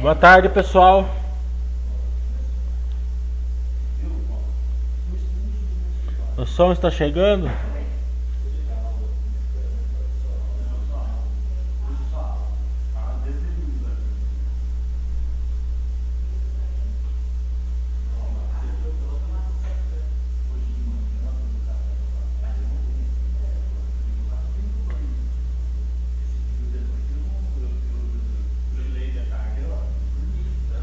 [0.00, 1.06] Boa tarde, pessoal.
[6.38, 7.50] O som está chegando?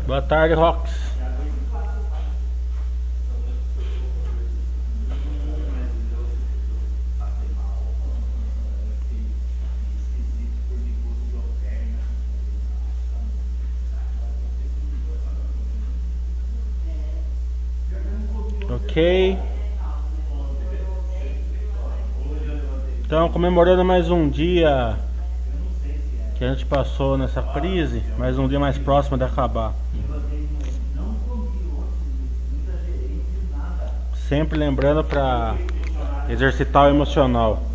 [0.08, 0.92] Boa tarde, Rox.
[18.70, 19.38] Ok.
[23.06, 24.98] Então, comemorando mais um dia
[26.38, 29.74] que a gente passou nessa crise, mais um dia mais próximo de acabar.
[34.28, 35.56] Sempre lembrando para
[36.28, 37.67] exercitar o emocional.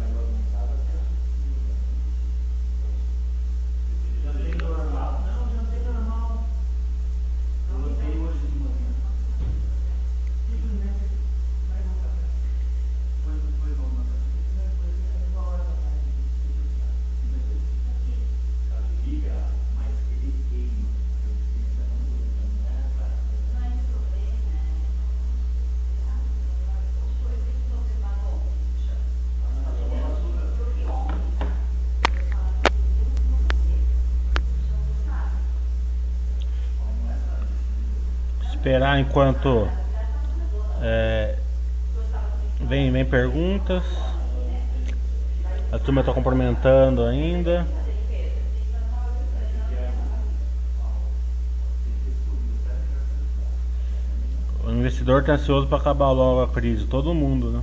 [38.98, 39.68] Enquanto
[40.80, 41.36] é,
[42.60, 43.82] vem, vem perguntas.
[45.70, 47.66] A turma está cumprimentando ainda.
[54.64, 57.62] O investidor está ansioso para acabar logo a crise, todo mundo, né?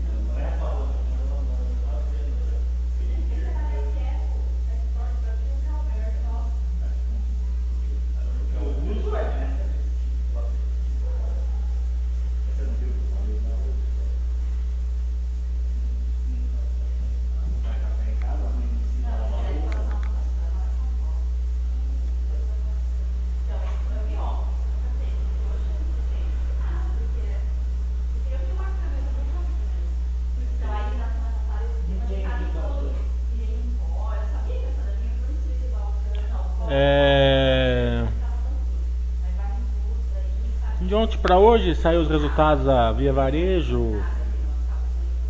[41.29, 44.01] Para hoje saiu os resultados da Via Varejo,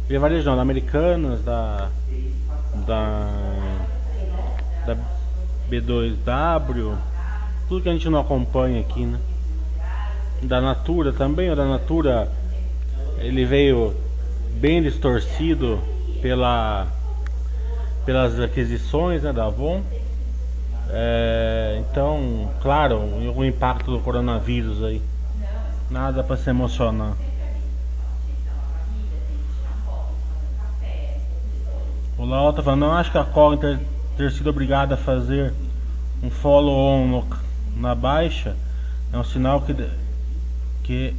[0.08, 1.90] Via Varejo não, da Americanas, da
[2.88, 3.28] da
[4.86, 4.96] da
[5.70, 6.96] B2W,
[7.68, 9.20] tudo que a gente não acompanha aqui, né?
[10.42, 12.32] Da Natura também, o da Natura
[13.18, 13.94] ele veio
[14.54, 15.82] bem distorcido
[16.22, 16.88] pela
[18.06, 19.82] pelas aquisições né, da Avon.
[20.92, 23.02] É, então, claro,
[23.36, 25.02] o impacto do coronavírus aí.
[25.90, 27.16] Nada para se emocionar.
[32.18, 33.80] O Lau tá falando, não acho que a Colin ter,
[34.18, 35.54] ter sido obrigada a fazer
[36.22, 37.24] um follow-on
[37.76, 38.56] na baixa
[39.12, 39.76] é um sinal que,
[40.84, 41.16] que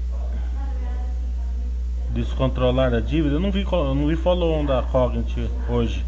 [2.10, 3.34] descontrolar a dívida.
[3.36, 6.04] Eu não vi, não vi follow-on da Cognit hoje.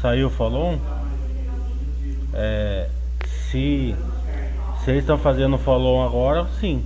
[0.00, 0.78] Saiu follow-on?
[2.34, 2.88] É,
[3.50, 3.94] se,
[4.84, 6.84] se eles estão fazendo follow-on agora, sim.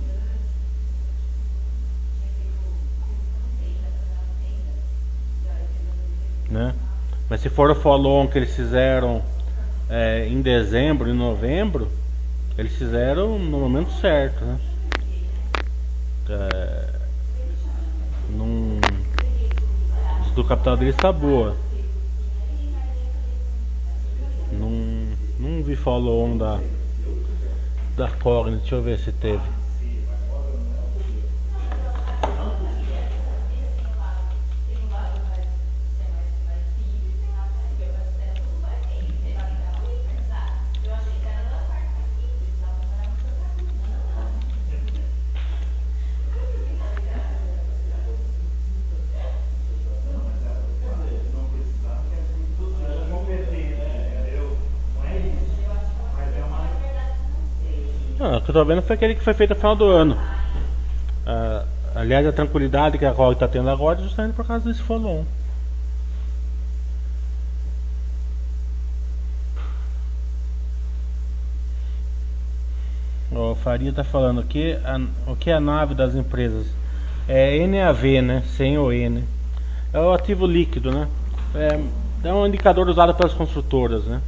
[6.53, 6.73] Né?
[7.29, 9.21] Mas se for o follow que eles fizeram
[9.89, 11.89] é, em dezembro e novembro,
[12.57, 14.59] eles fizeram no momento certo, né?
[16.29, 16.89] É,
[18.29, 18.79] num,
[20.35, 21.55] do capital deles está boa.
[24.51, 26.59] Não, vi follow-on da,
[27.95, 29.62] da Cognitive, deixa eu ver se teve.
[58.43, 60.15] Que eu tô vendo foi aquele que foi feito no final do ano.
[61.25, 64.81] Uh, aliás, a tranquilidade que a ROG está tendo agora é justamente por causa desse
[64.81, 65.25] follow
[73.63, 74.99] Faria está falando que a,
[75.31, 76.67] o que é a nave das empresas
[77.29, 78.43] é NAV, né?
[78.57, 79.23] Sem o né?
[79.93, 81.07] É o ativo líquido, né?
[81.55, 81.79] É,
[82.27, 84.21] é um indicador usado pelas construtoras, né?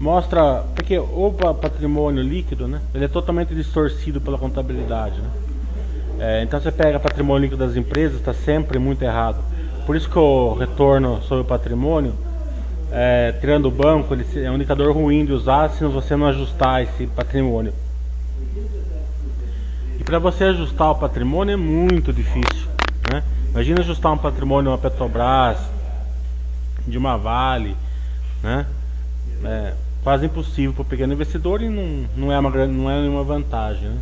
[0.00, 1.30] Mostra porque o
[1.60, 2.80] patrimônio líquido, né?
[2.94, 5.28] Ele é totalmente distorcido pela contabilidade, né?
[6.18, 9.44] É, então você pega patrimônio líquido das empresas, está sempre muito errado.
[9.84, 12.14] Por isso que o retorno sobre o patrimônio,
[12.90, 16.82] é, tirando o banco, ele é um indicador ruim de usar se você não ajustar
[16.82, 17.74] esse patrimônio.
[19.98, 22.68] E para você ajustar o patrimônio é muito difícil.
[23.12, 23.22] Né?
[23.50, 25.58] Imagina ajustar um patrimônio de uma Petrobras,
[26.88, 27.76] de uma Vale,
[28.42, 28.64] né?
[29.44, 33.22] É quase impossível para o pequeno investidor e não, não, é, uma, não é nenhuma
[33.22, 33.88] vantagem.
[33.88, 33.98] Né?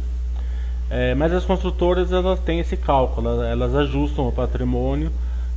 [0.91, 5.12] É, mas as construtoras elas têm esse cálculo, elas, elas ajustam o patrimônio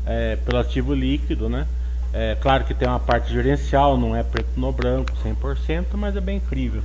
[0.05, 1.67] é, pelo ativo líquido, né?
[2.13, 6.19] É, claro que tem uma parte gerencial, não é preto no branco 100%, mas é
[6.19, 6.83] bem incrível.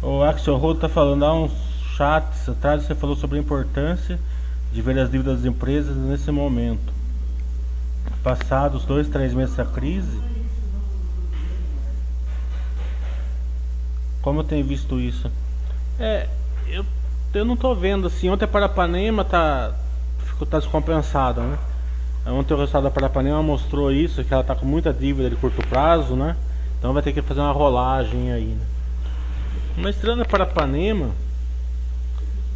[0.00, 1.52] O Axel Road está falando, há uns
[1.96, 4.18] chats atrás você falou sobre a importância
[4.72, 6.92] de ver as dívidas das empresas nesse momento.
[8.22, 10.20] Passados dois, três meses da crise,
[14.22, 15.30] como eu tenho visto isso?
[15.98, 16.28] É,
[16.68, 16.84] eu,
[17.32, 18.28] eu não estou vendo assim.
[18.28, 19.72] Ontem a Parapanema tá,
[20.48, 21.58] tá descompensada, né?
[22.26, 25.66] Ontem o resultado da Parapanema mostrou isso, que ela está com muita dívida de curto
[25.68, 26.36] prazo, né?
[26.78, 28.66] Então vai ter que fazer uma rolagem aí, né?
[29.78, 31.10] Mas tirando a Parapanema,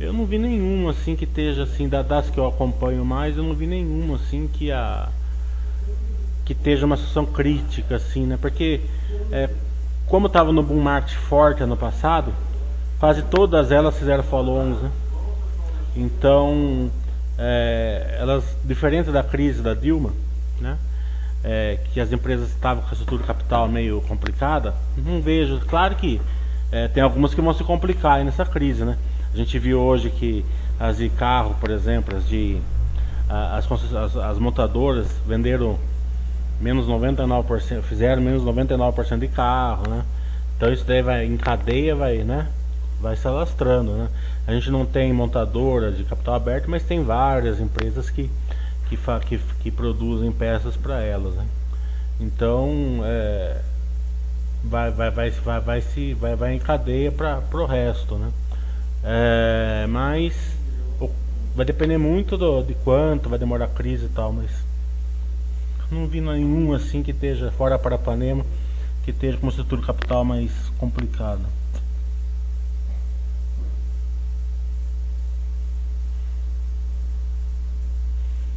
[0.00, 3.54] eu não vi nenhuma assim que esteja assim, das que eu acompanho mais, eu não
[3.54, 5.08] vi nenhuma assim que a
[6.44, 8.36] que esteja uma situação crítica assim, né?
[8.38, 8.80] Porque
[9.32, 9.48] é,
[10.06, 12.34] como estava no boom market forte ano passado,
[12.98, 14.90] quase todas elas fizeram follow-ons, né?
[15.96, 16.90] Então,
[17.38, 20.12] é, elas, diferente da crise da Dilma,
[20.60, 20.76] né?
[21.42, 25.60] É, que as empresas estavam com a estrutura capital meio complicada, não vejo.
[25.60, 26.20] Claro que
[26.72, 28.98] é, tem algumas que vão se complicar nessa crise, né?
[29.34, 30.44] A gente viu hoje que
[30.78, 32.56] as de carro, por exemplo, as de
[33.28, 35.76] as, as, as montadoras venderam
[36.60, 40.04] menos 99%, fizeram menos 99% de carro, né?
[40.56, 42.46] Então isso daí vai em cadeia, vai, né?
[43.00, 44.08] Vai se alastrando, né?
[44.46, 48.30] A gente não tem montadora de capital aberto, mas tem várias empresas que
[48.88, 51.44] que, que, que produzem peças para elas, né?
[52.20, 53.60] Então, é,
[54.62, 58.30] vai, vai, vai, vai, vai, se, vai, vai em cadeia para o resto, né?
[59.04, 60.34] É, mas
[61.54, 64.50] vai depender muito do, de quanto vai demorar a crise e tal, mas
[65.90, 68.44] não vi nenhum assim que esteja fora para Panema
[69.04, 71.42] que esteja com uma estrutura capital mais complicada.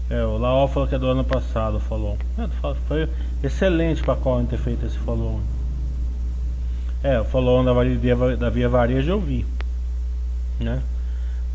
[0.10, 2.18] É, o Laol falou que é do ano passado, falou.
[2.38, 2.48] É,
[2.88, 3.10] foi
[3.44, 5.42] excelente para qual ter feito esse follow.
[7.04, 7.74] É, o follow da
[8.38, 9.46] da Via Varejo eu vi.
[10.60, 10.82] Né?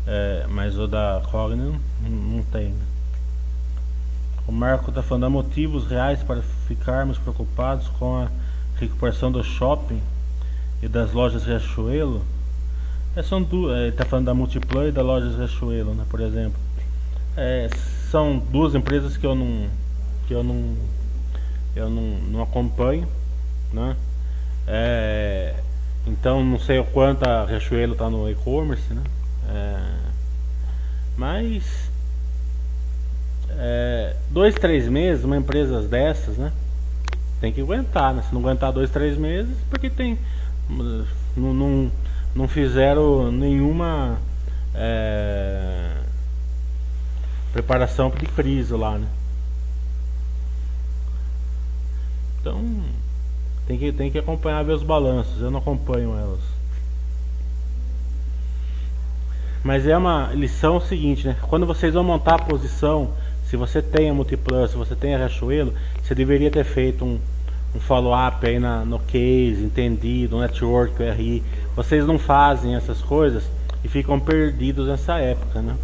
[0.05, 2.73] É, mas o da Cogni não, tem.
[4.45, 8.27] O Marco está falando há motivos reais para ficarmos preocupados com a
[8.77, 10.01] recuperação do shopping
[10.81, 12.21] e das lojas Riachuelo.
[13.15, 16.19] É, são duas, é, ele está falando da Multiplay e da lojas Riachuelo, né, por
[16.19, 16.59] exemplo.
[17.37, 17.69] É,
[18.11, 19.67] são duas empresas que eu não
[20.27, 20.75] que eu não
[21.75, 23.07] eu não, não acompanho,
[23.71, 23.95] né?
[24.67, 25.55] É,
[26.05, 29.03] então não sei o quanto a Riachuelo está no e-commerce, né?
[29.49, 29.79] É,
[31.17, 31.89] mas
[33.49, 36.51] é, dois, três meses, uma empresa dessas, né?
[37.39, 38.23] Tem que aguentar, né?
[38.23, 40.17] Se não aguentar dois, três meses, porque tem.
[40.69, 41.91] Não, não,
[42.33, 44.17] não fizeram nenhuma
[44.73, 45.97] é,
[47.51, 49.07] preparação de crise lá, né?
[52.39, 52.82] Então
[53.67, 56.39] tem que, tem que acompanhar ver os balanços, eu não acompanho elas.
[59.63, 61.37] Mas é uma lição seguinte, né?
[61.43, 63.11] Quando vocês vão montar a posição
[63.53, 67.19] se você tem a Multiplus, se você tem a Riachuelo, você deveria ter feito um,
[67.75, 71.43] um follow-up aí na, no case, entendido, network, RI.
[71.75, 73.43] Vocês não fazem essas coisas
[73.83, 75.75] e ficam perdidos nessa época, né?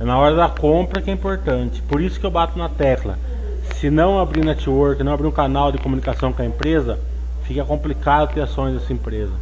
[0.00, 1.82] É na hora da compra que é importante.
[1.82, 3.18] Por isso que eu bato na tecla.
[3.82, 7.00] Se não abrir network, não abrir um canal de comunicação com a empresa,
[7.42, 9.32] fica complicado ter ações dessa empresa.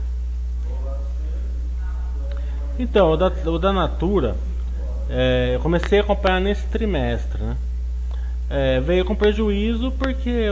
[2.78, 4.34] Então, o da, o da Natura,
[5.10, 7.54] é, eu comecei a acompanhar nesse trimestre, né?
[8.48, 10.48] É, veio com prejuízo porque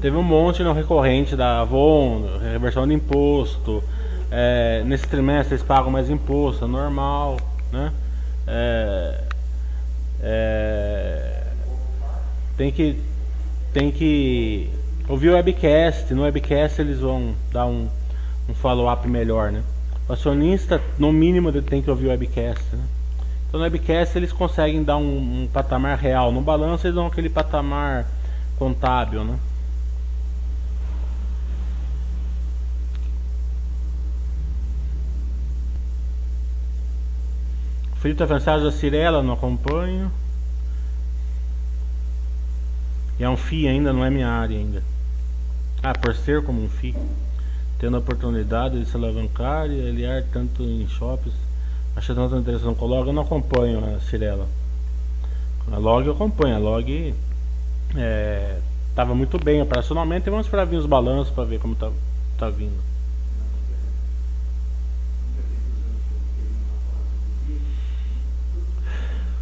[0.00, 3.84] teve um monte não recorrente da Avon, reversão de imposto.
[4.32, 7.36] É, nesse trimestre eles pagam mais imposto, é normal,
[7.70, 7.92] né?
[8.48, 9.20] É,
[10.20, 11.37] é,
[12.58, 13.00] tem que
[13.72, 14.68] tem que
[15.08, 16.12] ouvir o webcast.
[16.12, 17.88] No webcast eles vão dar um,
[18.48, 19.62] um follow-up melhor, né?
[20.08, 22.64] O acionista, no mínimo, tem que ouvir o webcast.
[22.74, 22.82] Né?
[23.46, 26.32] Então no webcast eles conseguem dar um, um patamar real.
[26.32, 28.06] No balanço eles dão aquele patamar
[28.58, 29.38] contábil, né?
[38.00, 40.10] Frito avançado da Cirela, não acompanho.
[43.18, 44.82] E é um FI ainda, não é minha área ainda.
[45.82, 46.94] Ah, por ser como um FI.
[47.78, 51.34] Tendo a oportunidade de se alavancar e aliar tanto em shoppings.
[51.96, 54.46] Acho tanta interessante com log, eu não acompanho a Cirela.
[55.70, 57.14] A log eu acompanho, a log
[58.90, 60.30] estava é, muito bem operacionalmente.
[60.30, 61.90] Vamos esperar vir os balanços para ver como está
[62.38, 62.78] tá vindo.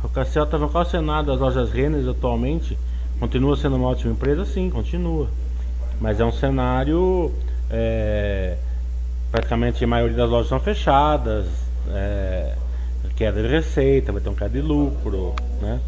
[0.03, 2.79] O Cassiel estava qual o cenário das lojas Rennes atualmente?
[3.19, 4.45] Continua sendo uma ótima empresa?
[4.45, 5.29] Sim, continua.
[6.01, 7.33] Mas é um cenário.
[7.71, 8.57] É,
[9.31, 11.47] praticamente a maioria das lojas são fechadas.
[11.89, 12.55] É,
[13.17, 15.35] queda de receita, vai ter um queda de lucro.
[15.61, 15.81] Né?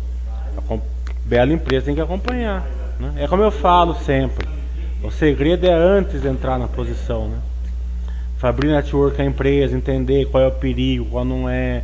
[1.27, 2.67] Bela empresa tem que acompanhar.
[2.99, 3.13] Né?
[3.19, 4.49] É como eu falo sempre.
[5.03, 7.29] O segredo é antes de entrar na posição.
[7.29, 7.39] Né?
[8.39, 11.83] Fabrir network a empresa, entender qual é o perigo, qual não é,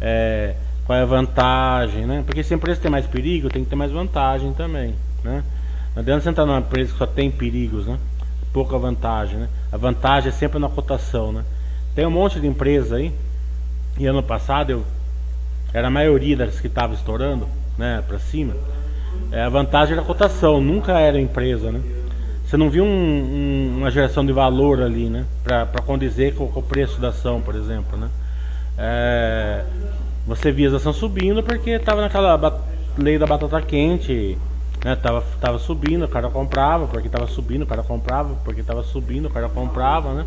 [0.00, 0.54] é
[0.86, 2.22] qual é a vantagem, né?
[2.24, 5.42] Porque se a empresa tem mais perigo, tem que ter mais vantagem também, né?
[5.94, 7.98] Não adianta você entrar numa empresa que só tem perigos, né?
[8.52, 9.48] Pouca vantagem, né?
[9.72, 11.44] A vantagem é sempre na cotação, né?
[11.94, 13.12] Tem um monte de empresas aí,
[13.98, 14.84] e ano passado eu
[15.72, 18.54] era a maioria das que estava estourando, né, para cima.
[19.32, 21.80] É, a vantagem era a cotação, nunca era empresa, né?
[22.46, 25.24] Você não viu um, um, uma geração de valor ali, né?
[25.42, 28.08] Para condizer com, com, o preço da ação, por exemplo, né?
[28.78, 29.64] É,
[30.26, 32.60] você via as ações subindo porque estava naquela
[32.98, 34.36] lei da batata quente,
[34.84, 34.96] né?
[34.96, 39.26] Tava, tava subindo, o cara comprava porque estava subindo, o cara comprava porque estava subindo,
[39.26, 40.26] o cara comprava, né?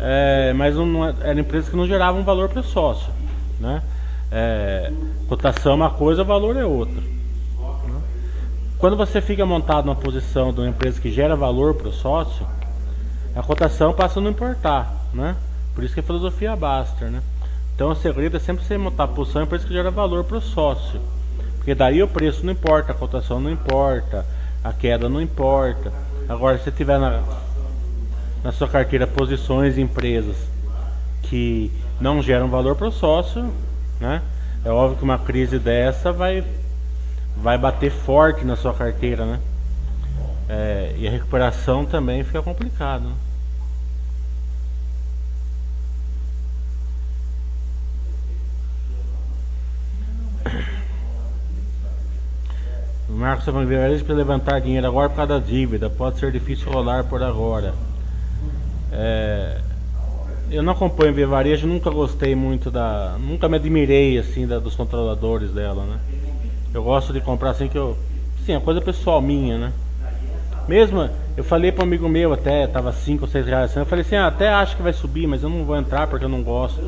[0.00, 3.12] É, mas não, é, era empresas que não geravam valor para o sócio,
[3.60, 3.82] né?
[4.32, 4.92] É,
[5.28, 7.00] cotação é uma coisa, valor é outra.
[7.00, 8.00] Né?
[8.78, 12.46] Quando você fica montado numa posição de uma empresa que gera valor para o sócio,
[13.34, 15.36] a cotação passa a não importar, né?
[15.74, 17.22] Por isso que a filosofia Baster, né?
[17.80, 20.36] Então o segredo é sempre você montar a posição em empresa que gera valor para
[20.36, 21.00] o sócio.
[21.56, 24.26] Porque daí o preço não importa, a cotação não importa,
[24.62, 25.90] a queda não importa.
[26.28, 27.22] Agora se você tiver na,
[28.44, 30.36] na sua carteira posições em empresas
[31.22, 33.50] que não geram valor para o sócio,
[33.98, 34.20] né?
[34.62, 36.44] É óbvio que uma crise dessa vai,
[37.34, 39.40] vai bater forte na sua carteira, né?
[40.50, 43.06] É, e a recuperação também fica complicada.
[43.06, 43.14] Né?
[53.10, 55.90] Marcos Evangelista para levantar dinheiro agora por causa da dívida.
[55.90, 57.74] Pode ser difícil rolar por agora.
[58.92, 59.58] É,
[60.50, 63.16] eu não acompanho Via Varejo, nunca gostei muito da.
[63.18, 65.98] Nunca me admirei assim da, dos controladores dela, né?
[66.72, 67.96] Eu gosto de comprar assim que eu.
[68.46, 69.72] Sim, é coisa pessoal minha, né?
[70.68, 73.86] Mesmo, eu falei para um amigo meu até, tava 5 ou 6 reais assim, eu
[73.86, 76.28] falei assim, ah, até acho que vai subir, mas eu não vou entrar porque eu
[76.28, 76.80] não gosto.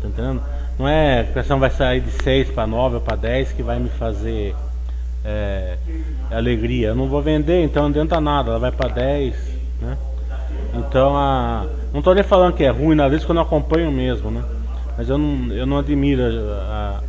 [0.00, 0.42] Tá entendendo?
[0.78, 3.80] Não é a ação vai sair de 6 para 9 ou para 10 que vai
[3.80, 4.54] me fazer
[5.24, 5.76] é,
[6.30, 6.88] alegria.
[6.88, 9.34] Eu não vou vender, então não adianta nada, ela vai para 10,
[9.80, 9.96] né?
[10.74, 11.66] Então a.
[11.92, 14.44] Não estou nem falando que é ruim, na vez que eu não acompanho mesmo, né?
[14.96, 17.00] Mas eu não, eu não admiro a,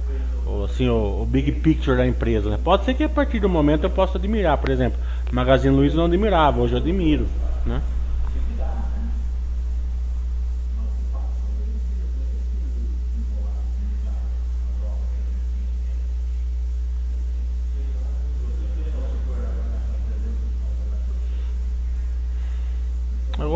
[0.48, 2.50] a, assim, o, o, big picture da empresa.
[2.50, 2.60] Né?
[2.64, 5.00] Pode ser que a partir do momento eu possa admirar, por exemplo,
[5.32, 7.28] Magazine Luiza eu não admirava, hoje eu admiro,
[7.66, 7.82] né?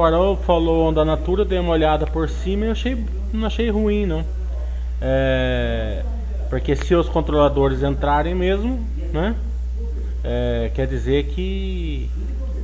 [0.04, 4.06] Agora o falou da Natura, dei uma olhada por cima e achei, não achei ruim
[4.06, 4.22] não.
[5.02, 6.04] É,
[6.50, 9.34] porque se os controladores entrarem mesmo, né?
[10.22, 12.10] É, quer dizer que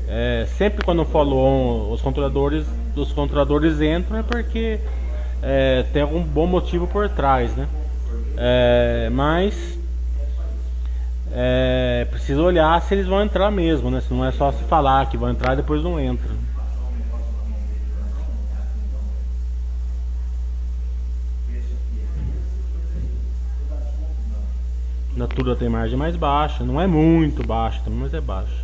[0.09, 4.77] é, sempre quando falou os controladores, os controladores entram é porque
[5.41, 7.69] é, tem algum bom motivo por trás, né?
[8.35, 9.79] É, mas
[11.31, 14.01] é, precisa olhar se eles vão entrar mesmo, né?
[14.01, 16.48] Se não é só se falar que vão entrar e depois não entram.
[25.19, 28.63] Natura tem margem mais baixa, não é muito baixa também, mas é baixa.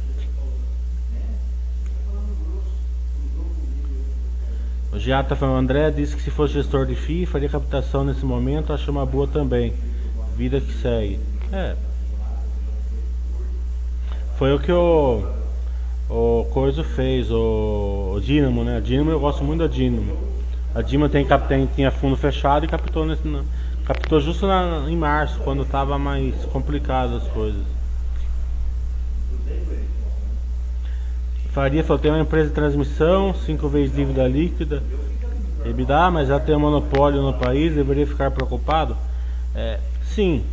[4.93, 8.71] O Giata falando, André disse que se fosse gestor de FII, faria captação nesse momento,
[8.71, 9.73] acho uma boa também.
[10.37, 11.19] Vida que segue.
[11.51, 11.75] É.
[14.37, 15.27] Foi o que o,
[16.09, 18.77] o Coiso fez, o, o Dynamo, né?
[18.77, 20.17] A Dynamo eu gosto muito da Dynamo.
[20.73, 23.27] A Dynamo tem, tem, tinha fundo fechado e captou, nesse,
[23.85, 27.63] captou justo na, em março, quando estava mais complicado as coisas.
[31.51, 34.83] Faria falou, tem uma empresa de transmissão, cinco vezes dívida líquida.
[35.63, 38.95] EBITDA, mas já tem um monopólio no país, deveria ficar preocupado?
[39.55, 40.43] É, sim,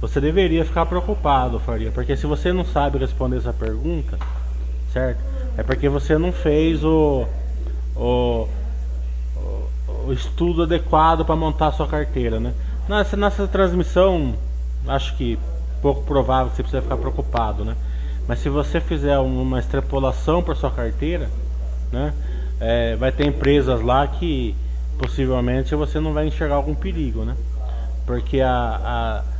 [0.00, 4.18] você deveria ficar preocupado, Faria, porque se você não sabe responder essa pergunta,
[4.92, 5.20] certo?
[5.56, 7.24] É porque você não fez o,
[7.96, 8.48] o,
[10.06, 12.52] o estudo adequado para montar a sua carteira, né?
[12.88, 14.34] Nessa, nessa transmissão,
[14.86, 15.38] acho que
[15.80, 17.76] pouco provável que você precisa ficar preocupado, né?
[18.26, 21.28] Mas se você fizer uma extrapolação para sua carteira,
[21.90, 22.12] né?
[22.60, 24.54] É, vai ter empresas lá que
[24.98, 27.36] possivelmente você não vai enxergar algum perigo, né?
[28.06, 29.32] Porque a, a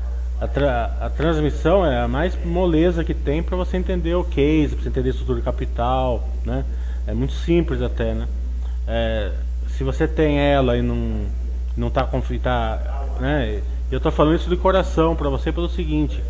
[0.43, 4.75] a, tra a, transmissão é a mais moleza que tem para você entender o case,
[4.75, 6.65] para você entender a estrutura de capital, né?
[7.07, 8.27] É muito simples até, né?
[8.89, 9.31] É,
[9.83, 11.27] se você tem ela e não
[11.77, 12.09] não está
[12.41, 13.61] tá, né?
[13.91, 16.23] Eu estou falando isso de coração para você pelo seguinte: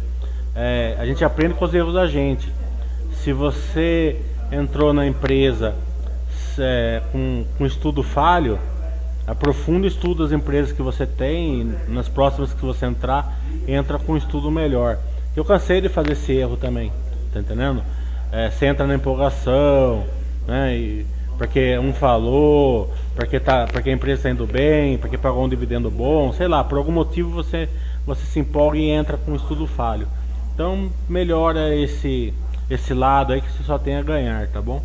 [0.56, 2.50] é, a gente aprende com os erros da gente.
[3.12, 4.16] Se você
[4.50, 5.74] entrou na empresa
[6.58, 8.58] é, com, com estudo falho,
[9.24, 13.38] Aprofunde o estudo das empresas que você tem, nas próximas que você entrar,
[13.68, 14.98] entra com um estudo melhor.
[15.36, 16.90] Eu cansei de fazer esse erro também,
[17.32, 17.84] tá entendendo?
[18.32, 20.04] É, você entra na empolgação,
[20.44, 20.76] né?
[20.76, 25.48] E, porque um falou, porque, tá, porque a empresa está indo bem, porque pagou um
[25.48, 27.68] dividendo bom, sei lá, por algum motivo você,
[28.06, 30.06] você se empolga e entra com um estudo falho.
[30.54, 32.32] Então melhora esse,
[32.70, 34.82] esse lado aí que você só tem a ganhar, tá bom?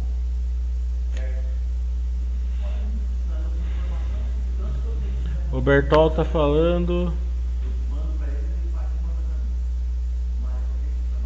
[5.51, 7.13] O Bertol tá falando.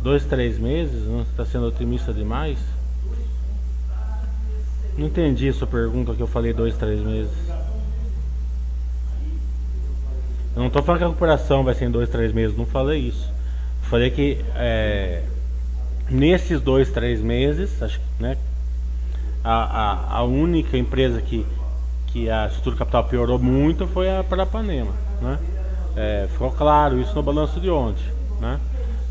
[0.02, 1.06] Dois, três meses?
[1.06, 2.58] Não está sendo otimista demais?
[4.98, 7.32] Não entendi a sua pergunta que eu falei dois, três meses.
[10.56, 13.00] Eu não estou falando que a recuperação vai ser em dois, três meses, não falei
[13.00, 13.32] isso.
[13.84, 15.24] falei que é,
[16.10, 18.38] nesses dois, três meses, acho né,
[19.44, 21.46] a, a, a única empresa que
[22.12, 25.40] que a estrutura capital piorou muito foi a Parapanema, né?
[25.96, 28.04] É, ficou claro isso no balanço de ontem,
[28.40, 28.60] né?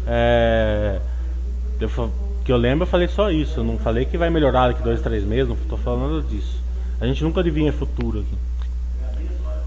[0.07, 1.01] É,
[1.81, 1.89] eu,
[2.51, 5.01] que eu lembro, eu falei só isso, eu não falei que vai melhorar daqui dois,
[5.01, 6.61] três meses, não estou falando disso.
[7.01, 8.37] A gente nunca adivinha futuro aqui.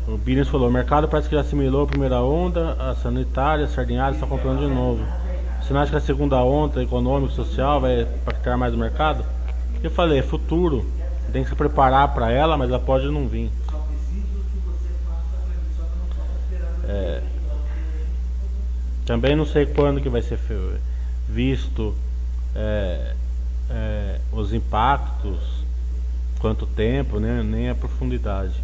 [0.06, 3.68] O Billings falou, o mercado parece que já assimilou a primeira onda, a sanitária, a
[3.70, 5.02] sardinhada está comprando de novo.
[5.66, 9.24] Sinais que a segunda onda, econômica, social, vai impactar mais o mercado?
[9.82, 10.86] Eu falei, é futuro
[11.32, 13.50] tem que se preparar para ela, mas ela pode não vir.
[16.90, 17.22] É,
[19.06, 20.38] também não sei quando que vai ser
[21.30, 21.96] visto
[22.56, 23.16] é,
[23.70, 25.64] é, os impactos,
[26.40, 28.62] quanto tempo, né, nem a profundidade.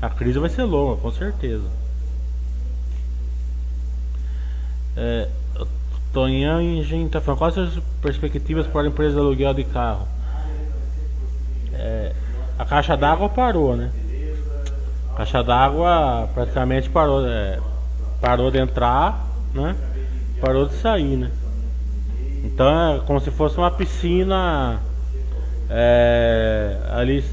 [0.00, 1.68] A crise vai ser longa, com certeza.
[4.96, 5.28] É,
[6.12, 10.08] Tonhangem está falando quais as perspectivas para a empresa de aluguel de carro?
[11.72, 12.12] É,
[12.58, 13.92] a caixa d'água parou, né?
[15.12, 17.60] A caixa d'água praticamente parou, é,
[18.20, 19.76] parou de entrar, né?
[20.40, 21.30] Parou de sair, né?
[22.44, 24.80] Então é como se fosse uma piscina
[25.68, 27.24] é, ali,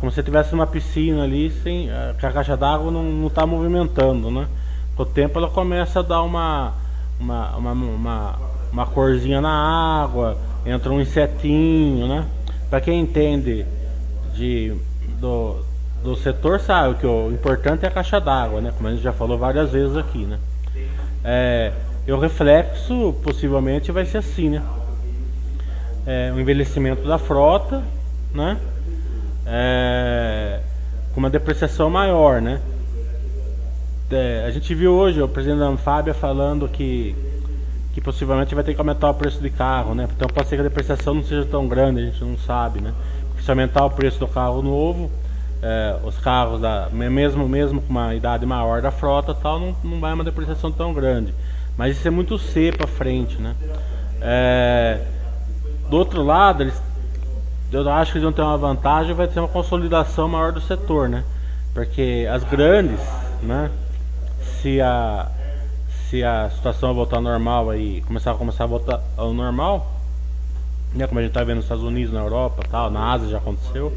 [0.00, 4.48] como se tivesse uma piscina ali sem que a caixa d'água não está movimentando, né?
[4.96, 6.74] Com o tempo ela começa a dar uma
[7.20, 8.38] uma, uma, uma,
[8.72, 9.50] uma corzinha na
[10.02, 12.26] água, entra um insetinho, né?
[12.70, 13.66] Para quem entende
[14.34, 14.76] de,
[15.18, 15.56] do,
[16.02, 18.72] do setor sabe que o importante é a caixa d'água, né?
[18.76, 20.38] Como a gente já falou várias vezes aqui, né?
[21.30, 21.72] É,
[22.08, 24.62] o reflexo possivelmente vai ser assim, né?
[26.06, 27.82] É, o envelhecimento da frota,
[28.32, 28.56] né?
[29.46, 30.60] É,
[31.12, 32.62] com uma depreciação maior, né?
[34.10, 37.14] É, a gente viu hoje o presidente da Anfábia falando que,
[37.92, 40.08] que possivelmente vai ter que aumentar o preço de carro, né?
[40.16, 42.94] Então pode ser que a depreciação não seja tão grande, a gente não sabe, né?
[43.28, 45.10] Porque se aumentar o preço do carro novo,
[45.62, 50.00] é, os carros da, mesmo mesmo com uma idade maior da frota tal, não, não
[50.00, 51.34] vai uma depreciação tão grande.
[51.76, 53.54] Mas isso é muito C para frente, né?
[54.20, 55.00] É,
[55.88, 56.82] do outro lado, eles,
[57.72, 61.08] eu acho que eles vão ter uma vantagem, vai ter uma consolidação maior do setor,
[61.08, 61.24] né?
[61.72, 63.00] Porque as grandes,
[63.42, 63.70] né?
[64.60, 65.30] se a
[66.08, 69.92] se a situação voltar ao normal aí, começar a começar a voltar ao normal,
[70.94, 73.36] né, como a gente está vendo nos Estados Unidos, na Europa, tal, na Ásia já
[73.36, 73.92] aconteceu.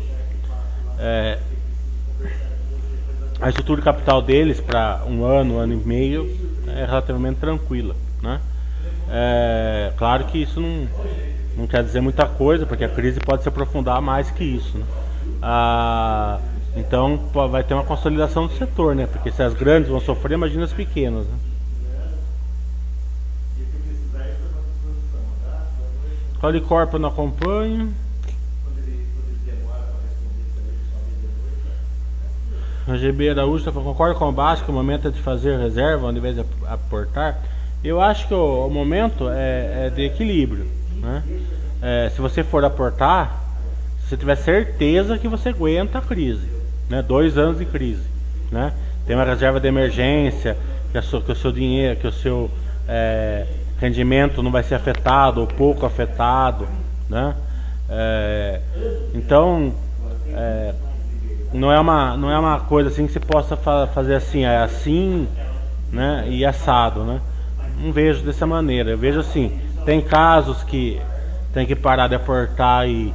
[1.00, 1.40] É,
[3.42, 6.30] a estrutura de capital deles para um ano, um ano e meio
[6.68, 8.40] é relativamente tranquila, né?
[9.10, 10.88] É, claro que isso não,
[11.58, 14.78] não quer dizer muita coisa, porque a crise pode se aprofundar mais que isso.
[14.78, 14.86] Né?
[15.42, 16.40] Ah,
[16.76, 17.18] então
[17.50, 19.08] vai ter uma consolidação do setor, né?
[19.08, 21.26] Porque se as grandes vão sofrer, imagina as pequenas.
[21.26, 21.34] Né?
[26.40, 27.94] Qualicorp eu não acompanho.
[32.98, 36.36] GB Araújo concorda com o Basco que o momento é de fazer reserva ao invés
[36.36, 37.40] de aportar.
[37.84, 40.68] Eu acho que o, o momento é, é, de equilíbrio.
[40.96, 41.24] Né?
[41.82, 43.42] É, se você for aportar,
[44.02, 46.48] se você tiver certeza que você aguenta a crise,
[46.90, 47.02] né?
[47.02, 48.04] dois anos de crise,
[48.52, 48.74] né?
[49.06, 50.56] tem uma reserva de emergência,
[50.92, 52.50] que, a que o seu dinheiro, que o seu
[52.88, 53.46] é,
[53.80, 56.68] rendimento não vai ser afetado ou pouco afetado,
[57.10, 57.36] né?
[57.90, 58.62] É,
[59.14, 59.74] então
[60.34, 60.74] é,
[61.54, 64.58] não é uma não é uma coisa assim que você possa fa fazer assim é
[64.58, 65.28] assim,
[65.92, 66.26] né?
[66.28, 67.20] E assado, né?
[67.80, 68.92] Não vejo dessa maneira.
[68.92, 71.02] Eu vejo assim, tem casos que
[71.54, 73.14] tem que parar de aportar e,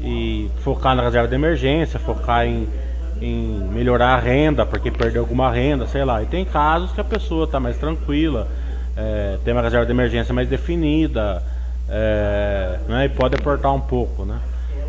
[0.00, 2.68] e focar na reserva de emergência, focar em,
[3.20, 6.22] em melhorar a renda porque perdeu alguma renda, sei lá.
[6.22, 8.48] E tem casos que a pessoa está mais tranquila
[8.96, 11.42] é, tem uma reserva de emergência mais definida
[11.88, 14.24] é, né, e pode aportar um pouco.
[14.24, 14.38] Né?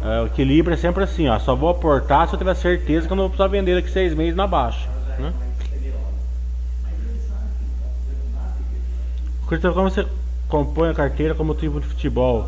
[0.04, 3.14] É, o equilíbrio é sempre assim, ó, só vou aportar se eu tiver certeza que
[3.14, 4.88] eu não vou precisar vender daqui seis meses na baixa.
[5.18, 5.34] Né?
[9.48, 10.06] Como você
[10.48, 12.46] compõe a carteira como tipo de futebol?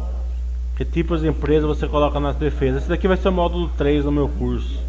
[0.75, 2.81] Que tipos de empresa você coloca nas defesas?
[2.81, 4.79] Esse daqui vai ser o módulo 3 do meu curso.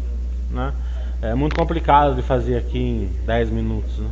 [0.49, 0.73] Né?
[1.21, 3.97] É muito complicado de fazer aqui em 10 minutos.
[3.97, 4.09] Né?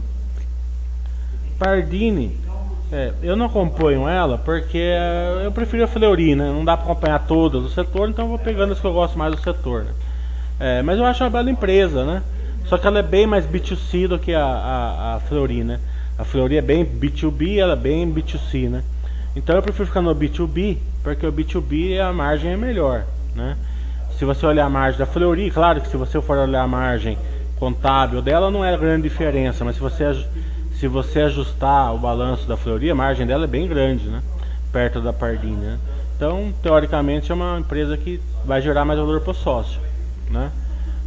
[1.57, 2.37] Pardini
[2.91, 6.45] é, eu não acompanho ela porque é, eu prefiro a Fleury, né?
[6.45, 9.17] Não dá para acompanhar todas do setor, então eu vou pegando as que eu gosto
[9.17, 9.83] mais do setor.
[9.83, 9.91] Né?
[10.59, 12.23] É, mas eu acho uma bela empresa, né?
[12.65, 15.79] Só que ela é bem mais B2C do que a, a, a Fleury, né?
[16.17, 18.83] A Fleury é bem B2B, ela é bem B2C, né?
[19.35, 23.55] Então eu prefiro ficar no B2B, porque o B2B a margem é melhor, né?
[24.17, 27.17] Se você olhar a margem da Fleury, claro que se você for olhar a margem
[27.57, 30.05] contábil dela não é grande diferença, mas se você
[30.79, 34.23] se você ajustar o balanço da Fleury, a margem dela é bem grande, né?
[34.71, 35.77] Perto da Pardini, né?
[36.15, 39.81] Então, teoricamente, é uma empresa que vai gerar mais valor para o sócio,
[40.31, 40.49] né?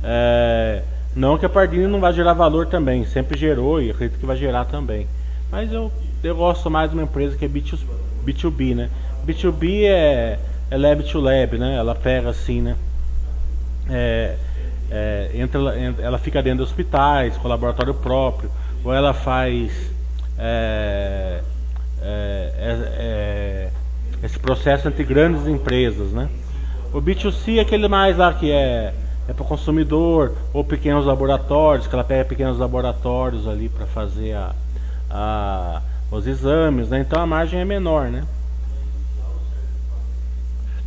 [0.04, 0.82] É,
[1.16, 4.36] não que a Pardini não vai gerar valor também, sempre gerou e acredito que vai
[4.36, 5.06] gerar também.
[5.50, 5.90] Mas eu,
[6.22, 7.78] eu gosto mais de uma empresa que é B2,
[8.26, 8.90] B2B, né?
[9.26, 10.38] B2B é,
[10.70, 11.76] é lab to lab, né?
[11.76, 12.76] Ela pega assim, né?
[13.88, 14.36] É,
[14.90, 15.60] é, entra,
[15.98, 18.50] ela fica dentro de hospitais, com laboratório próprio
[18.84, 19.72] ou ela faz
[20.38, 21.40] é,
[22.00, 23.70] é, é, é,
[24.22, 26.28] esse processo entre grandes empresas, né?
[26.92, 28.92] O B2C é aquele mais lá que é,
[29.28, 34.34] é para o consumidor ou pequenos laboratórios, que ela pega pequenos laboratórios ali para fazer
[34.34, 34.54] a,
[35.10, 37.00] a, os exames, né?
[37.00, 38.24] Então a margem é menor, né?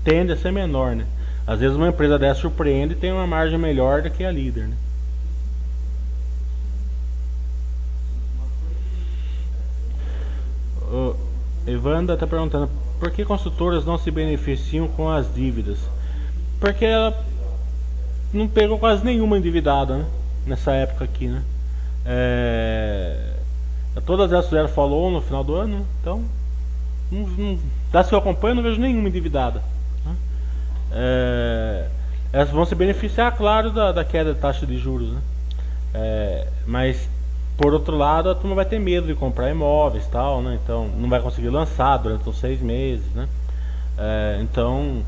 [0.04, 1.06] Tende a ser menor, né?
[1.48, 4.68] Às vezes uma empresa dessa surpreende e tem uma margem melhor do que a líder,
[4.68, 4.76] né?
[11.68, 15.80] Evanda está perguntando por que consultoras não se beneficiam com as dívidas?
[16.60, 17.18] Porque ela
[18.34, 20.06] não pegou quase nenhuma endividada né?
[20.46, 21.44] nessa época aqui, né?
[22.06, 23.34] É...
[24.06, 26.24] Todas fizeram follow no final do ano, então
[27.12, 27.60] não, não,
[27.92, 29.62] das que eu acompanho não vejo nenhuma endividada.
[30.06, 30.16] Né?
[30.92, 31.88] É...
[32.32, 35.22] Elas vão se beneficiar, claro, da, da queda de taxa de juros, né?
[35.94, 36.48] É...
[36.68, 37.10] Mas
[37.58, 40.60] por outro lado, a turma vai ter medo de comprar imóveis tal, né?
[40.62, 43.28] Então não vai conseguir lançar durante os seis meses, né?
[43.98, 45.04] É, então,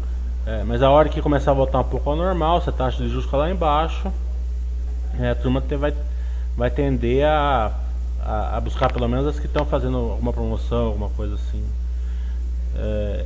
[0.45, 3.03] é, mas a hora que começar a voltar um pouco ao normal, se a taxa
[3.03, 4.11] de juros lá embaixo,
[5.19, 5.93] é, a turma te, vai,
[6.55, 7.73] vai tender a,
[8.23, 11.63] a, a, buscar pelo menos as que estão fazendo alguma promoção, alguma coisa assim.
[12.77, 13.25] É,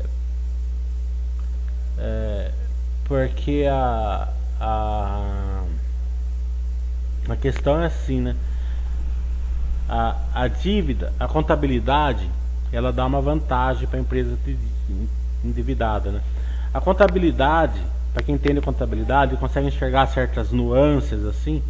[1.99, 2.51] é,
[3.05, 4.29] porque a,
[4.59, 5.63] a,
[7.29, 8.35] a questão é assim, né?
[9.91, 12.29] A, a dívida, a contabilidade,
[12.71, 14.37] ela dá uma vantagem para a empresa
[15.43, 16.11] endividada.
[16.11, 16.21] Né?
[16.73, 17.77] A contabilidade,
[18.13, 21.61] para quem entende contabilidade, consegue enxergar certas nuances assim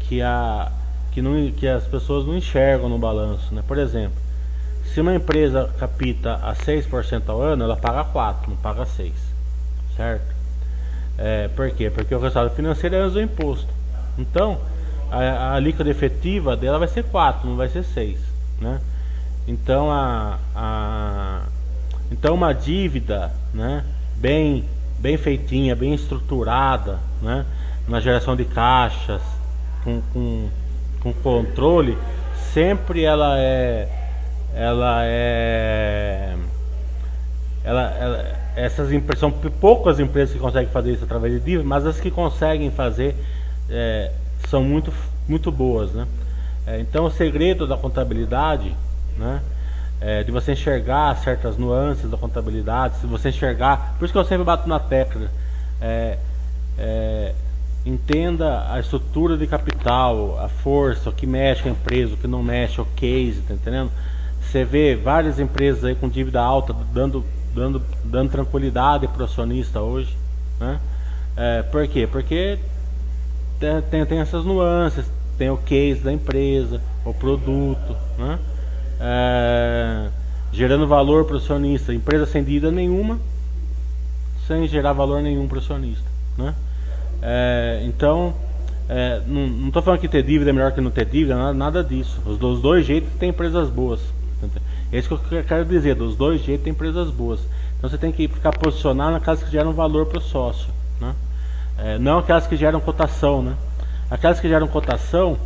[0.00, 0.72] que, a,
[1.12, 3.54] que, não, que as pessoas não enxergam no balanço.
[3.54, 3.62] Né?
[3.64, 4.18] Por exemplo,
[4.92, 9.12] se uma empresa capita a 6% ao ano, ela paga 4%, não paga 6%.
[9.96, 10.34] Certo?
[11.16, 11.88] É, por quê?
[11.88, 13.72] Porque o resultado financeiro é o imposto.
[14.18, 14.58] Então,
[15.14, 18.18] a, a alíquota efetiva dela vai ser 4, não vai ser 6,
[18.60, 18.80] né?
[19.46, 21.42] Então a, a
[22.10, 23.84] então uma dívida, né,
[24.16, 24.64] bem
[24.98, 27.44] bem feitinha, bem estruturada, né,
[27.86, 29.20] na geração de caixas,
[29.82, 30.48] com, com,
[31.00, 31.98] com controle,
[32.52, 33.88] sempre ela é
[34.54, 36.36] ela é
[37.62, 41.84] ela, ela essas empresas são poucas empresas que conseguem fazer isso através de dívida, mas
[41.84, 43.16] as que conseguem fazer
[43.68, 44.12] é,
[44.54, 44.92] são muito
[45.28, 46.06] muito boas, né?
[46.64, 48.72] É, então o segredo da contabilidade,
[49.18, 49.42] né?
[50.00, 54.24] É, de você enxergar certas nuances da contabilidade, se você enxergar, por isso que eu
[54.24, 55.28] sempre bato na tecla,
[55.80, 56.18] é,
[56.78, 57.34] é,
[57.84, 62.28] entenda a estrutura de capital, a força, o que mexe com a empresa, o que
[62.28, 63.90] não mexe, o case, tá entendendo?
[64.40, 69.80] Você vê várias empresas aí com dívida alta dando, dando, dando tranquilidade para o acionista
[69.80, 70.16] hoje.
[70.60, 70.78] Né?
[71.36, 72.06] É, por quê?
[72.06, 72.58] Porque
[73.90, 75.04] tem, tem, essas nuances,
[75.38, 78.38] tem o case da empresa, o produto, né?
[79.00, 80.08] é,
[80.52, 81.92] gerando valor para o acionista.
[81.92, 83.18] Empresa sem dívida nenhuma,
[84.46, 86.04] sem gerar valor nenhum para o acionista.
[86.36, 86.54] Né?
[87.22, 88.34] É, então,
[88.88, 91.84] é, não estou falando que ter dívida é melhor que não ter dívida, nada, nada
[91.84, 92.20] disso.
[92.26, 94.00] Os, dois jeitos tem empresas boas.
[94.92, 97.40] É isso que eu quero dizer, dos dois jeitos tem empresas boas.
[97.78, 100.68] Então você tem que ficar posicionado naquelas que geram valor para o sócio.
[101.78, 103.42] É, não aquelas que geram cotação.
[103.42, 103.54] Né?
[104.10, 105.36] Aquelas que geram cotação,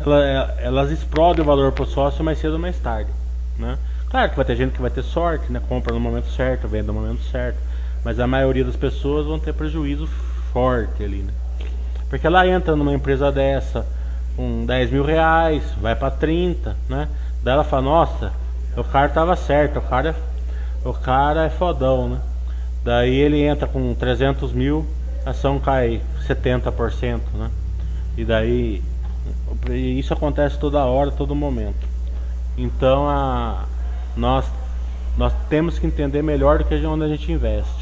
[0.00, 3.10] ela, elas explodem o valor para o sócio mais cedo ou mais tarde.
[3.58, 3.78] Né?
[4.10, 5.60] Claro que vai ter gente que vai ter sorte, né?
[5.68, 7.58] compra no momento certo, vende no momento certo.
[8.04, 10.06] Mas a maioria das pessoas vão ter prejuízo
[10.52, 11.22] forte ali.
[11.22, 11.32] Né?
[12.08, 13.84] Porque ela entra numa empresa dessa
[14.36, 17.08] com 10 mil reais, vai para 30, né?
[17.42, 18.32] Daí ela fala, nossa,
[18.76, 22.20] o cara tava certo, o cara, é, o cara é fodão, né?
[22.84, 24.86] Daí ele entra com 300 mil,
[25.26, 27.50] a ação cai 70%, né?
[28.16, 28.80] E daí,
[29.98, 31.84] isso acontece toda hora, todo momento.
[32.56, 33.64] Então, a,
[34.16, 34.46] nós,
[35.18, 37.75] nós temos que entender melhor do que onde a gente investe.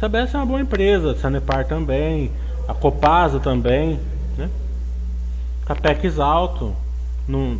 [0.00, 2.30] Sabesp é uma boa empresa, Sanepar também,
[2.68, 3.98] a Copasa também,
[4.36, 4.48] né?
[5.66, 6.74] Capex alto,
[7.26, 7.58] não,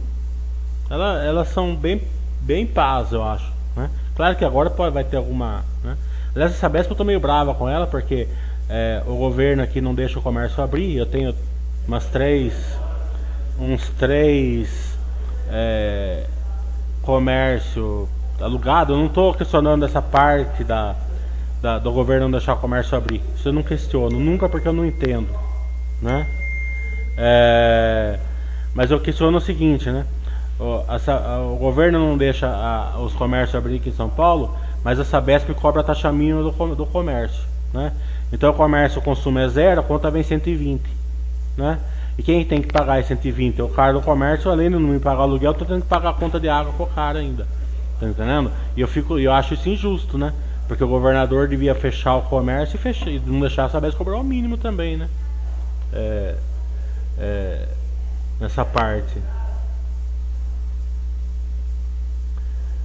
[0.88, 2.01] ela, elas são bem,
[2.40, 3.53] bem paz, eu acho.
[3.74, 3.90] Né?
[4.14, 5.64] Claro que agora pode, vai ter alguma.
[5.83, 5.96] Né?
[6.35, 8.29] Aliás, a Sabesp eu tô meio brava com ela porque
[8.68, 10.96] é, o governo aqui não deixa o comércio abrir.
[10.96, 11.35] Eu tenho
[11.88, 12.55] umas três,
[13.59, 14.96] uns três
[15.51, 16.24] é,
[17.03, 18.09] comércio
[18.40, 18.92] alugado.
[18.92, 20.94] Eu não estou questionando essa parte da
[21.60, 23.20] da, do governo não deixar o comércio abrir.
[23.34, 25.28] Isso eu não questiono, nunca porque eu não entendo,
[26.00, 26.26] né?
[27.16, 28.18] É,
[28.74, 30.06] mas eu questiono o seguinte, né?
[30.58, 34.98] O, a, o governo não deixa a, os comércios abrir aqui em São Paulo, mas
[34.98, 37.42] a Sabesp cobra a taxa mínima do, do comércio,
[37.72, 37.92] né?
[38.32, 40.82] Então o comércio o consumo é zero, a conta vem 120,
[41.56, 41.78] né?
[42.18, 43.60] E quem tem que pagar esse 120?
[43.60, 45.88] É o cara do comércio, além de não me pagar aluguel, eu tô tendo que
[45.88, 47.46] pagar a conta de água pro cara ainda.
[48.00, 48.50] Tá entendendo?
[48.76, 50.32] E eu fico, eu acho isso injusto, né?
[50.68, 54.18] Porque o governador devia fechar o comércio e, fechar, e não deixar a Sabesp cobrar
[54.18, 55.09] o mínimo também, né?
[55.90, 56.37] É,
[57.18, 57.68] é,
[58.38, 59.18] nessa parte.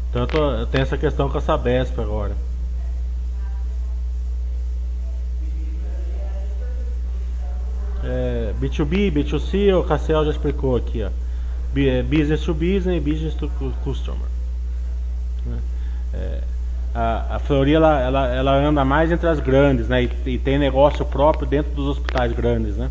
[0.09, 2.33] Então eu, tenho essa questão com a Sabesp agora.
[8.05, 11.09] É, B2B, B2C, o Cassiel já explicou aqui, ó.
[11.75, 13.49] É, business to business business to
[13.83, 14.27] customer.
[15.45, 15.59] Né?
[16.13, 16.52] É,
[16.93, 20.03] a, a ela, ela, ela anda mais entre as grandes, né?
[20.03, 22.89] E, e, tem negócio próprio dentro dos hospitais grandes, né?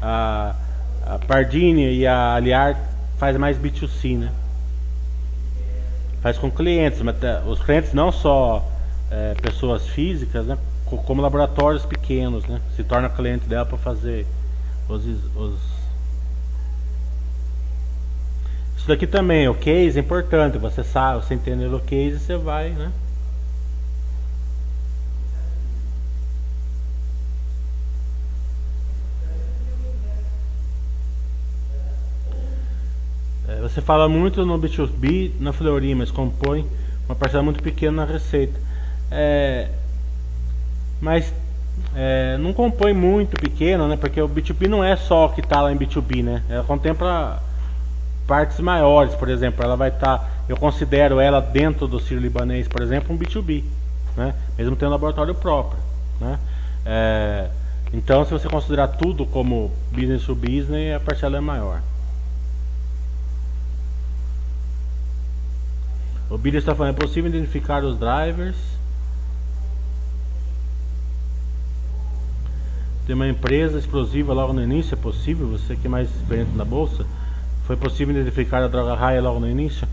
[0.00, 0.54] A,
[1.06, 2.76] a Pardini e a Aliar
[3.18, 4.32] faz mais B2C, né?
[6.22, 8.66] Faz com clientes, mas é, os clientes não só
[9.10, 10.56] é, pessoas físicas, né?
[10.86, 12.60] Como laboratórios pequenos, né?
[12.76, 14.26] Se torna cliente dela para fazer
[14.88, 15.04] os,
[15.36, 15.74] os
[18.76, 22.68] isso daqui também, o case é importante, você sabe, você entender o case, você vai,
[22.68, 22.92] né?
[33.64, 36.66] Você fala muito no B2B, na Fleury, mas compõe
[37.08, 38.60] uma parcela muito pequena na receita.
[39.10, 39.70] É,
[41.00, 41.32] mas
[41.96, 43.96] é, não compõe muito pequeno, né?
[43.96, 46.42] Porque o B2B não é só que está lá em B2B, né?
[46.46, 47.42] Ela contempla
[48.26, 49.64] partes maiores, por exemplo.
[49.64, 53.64] Ela vai estar, tá, eu considero ela dentro do Ciro Libanês, por exemplo, um B2B,
[54.14, 54.34] né?
[54.58, 55.78] Mesmo tendo um laboratório próprio,
[56.20, 56.38] né?
[56.84, 57.48] É,
[57.94, 61.80] então, se você considerar tudo como business to business, a parcela é maior.
[66.34, 68.56] O Billy está falando, é possível identificar os drivers?
[73.06, 75.46] tem uma empresa explosiva logo no início, é possível?
[75.48, 77.04] Você que é mais experiente na bolsa,
[77.66, 79.86] foi possível identificar a droga raia logo no início?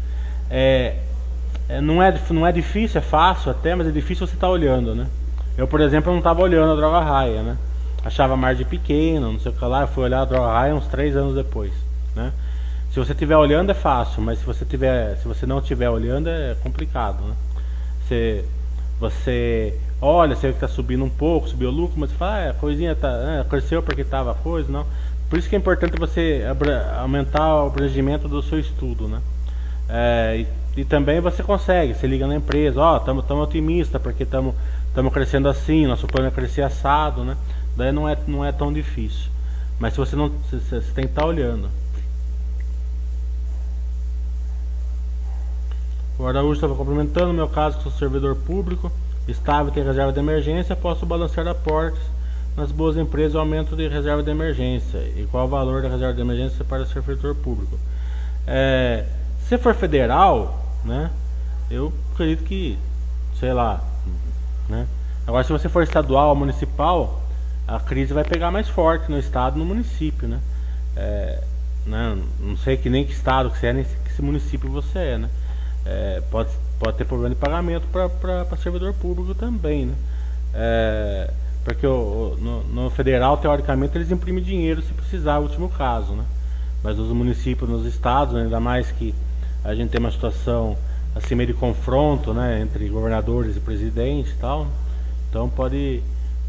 [0.49, 0.95] É,
[1.69, 4.51] é, não, é, não é difícil, é fácil até, mas é difícil você estar tá
[4.51, 5.08] olhando, né?
[5.58, 7.58] Eu, por exemplo, não estava olhando a droga raia, né?
[8.04, 10.73] Achava a margem pequena, não sei o que lá, eu fui olhar a droga raia
[10.73, 11.71] uns três anos depois,
[12.15, 12.32] né?
[12.91, 16.27] Se você estiver olhando é fácil, mas se você tiver, se você não estiver olhando
[16.27, 17.36] é complicado, né?
[18.06, 18.45] Você,
[18.99, 22.47] você olha, você vê que está subindo um pouco, subiu o lucro, mas você fala,
[22.47, 24.86] ah, a coisinha tá, é, cresceu porque estava coisa, não.
[25.30, 26.43] Por isso que é importante você
[26.99, 29.21] aumentar o abrangimento do seu estudo, né?
[29.88, 34.23] É, e, e, também você consegue, você liga na empresa, ó, oh, estamos otimistas porque
[34.23, 34.54] estamos
[35.13, 37.38] crescendo assim, nosso plano é crescer assado, né?
[37.77, 39.32] Daí não é, não é tão difícil.
[39.80, 40.30] Mas se você não.
[40.51, 41.69] Você tem que estar tá olhando.
[46.21, 48.91] O Araújo estava complementando, no meu caso, sou servidor público,
[49.27, 51.99] estável tem reserva de emergência, posso balancear aportes
[52.55, 54.99] nas boas empresas aumento de reserva de emergência.
[54.99, 57.75] E qual o valor da reserva de emergência para o servidor público?
[58.45, 59.03] É,
[59.49, 61.10] se for federal, né,
[61.71, 62.77] eu acredito que,
[63.39, 63.84] sei lá,
[64.69, 64.86] né?
[65.25, 67.19] Agora se você for estadual ou municipal,
[67.67, 70.39] a crise vai pegar mais forte no estado no município, né?
[70.95, 71.43] É,
[71.88, 72.15] né?
[72.39, 75.27] Não sei que nem que estado que você é, nem que município você é, né?
[75.85, 79.93] É, pode, pode ter problema de pagamento para servidor público também, né?
[80.53, 81.31] É,
[81.63, 86.23] porque o, no, no, federal, teoricamente, eles imprimem dinheiro se precisar, último caso, né?
[86.83, 88.43] Mas nos municípios, nos estados, né?
[88.43, 89.13] ainda mais que
[89.63, 90.75] a gente tem uma situação
[91.15, 92.61] assim meio de confronto, né?
[92.61, 94.67] Entre governadores e presidente e tal.
[95.29, 96.01] Então pode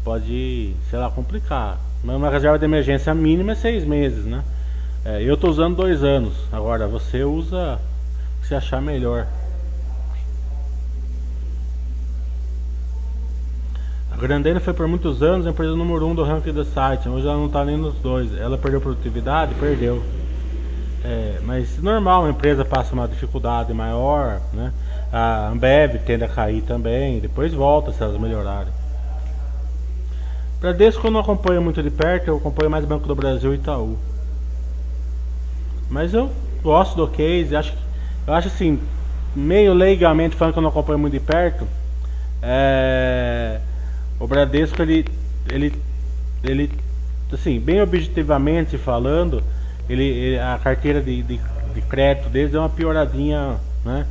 [0.03, 1.79] pode, sei lá, complicar.
[2.03, 4.43] Mas uma reserva de emergência mínima é seis meses, né?
[5.05, 6.33] É, eu estou usando dois anos.
[6.51, 7.79] Agora você usa
[8.47, 9.27] você achar melhor.
[14.11, 17.09] A Grandene foi por muitos anos a empresa número um do ranking do site.
[17.09, 18.37] Hoje ela não está nem nos dois.
[18.37, 19.55] Ela perdeu produtividade?
[19.55, 20.03] Perdeu.
[21.03, 24.71] É, mas normal, uma empresa passa uma dificuldade maior, né?
[25.11, 28.71] A Ambev tende a cair também, depois volta se elas melhorarem.
[30.61, 33.97] Bradesco eu não acompanho muito de perto, eu acompanho mais Banco do Brasil e Itaú.
[35.89, 36.31] Mas eu
[36.63, 37.73] gosto do case, acho,
[38.25, 38.79] eu acho assim,
[39.35, 41.67] meio legalmente falando que eu não acompanho muito de perto,
[42.41, 43.59] é,
[44.19, 45.05] o Bradesco ele,
[45.49, 45.73] ele,
[46.43, 46.71] ele,
[47.31, 49.43] assim, bem objetivamente falando,
[49.89, 51.39] ele, ele a carteira de, de,
[51.73, 54.05] de, crédito deles deu uma pioradinha, né,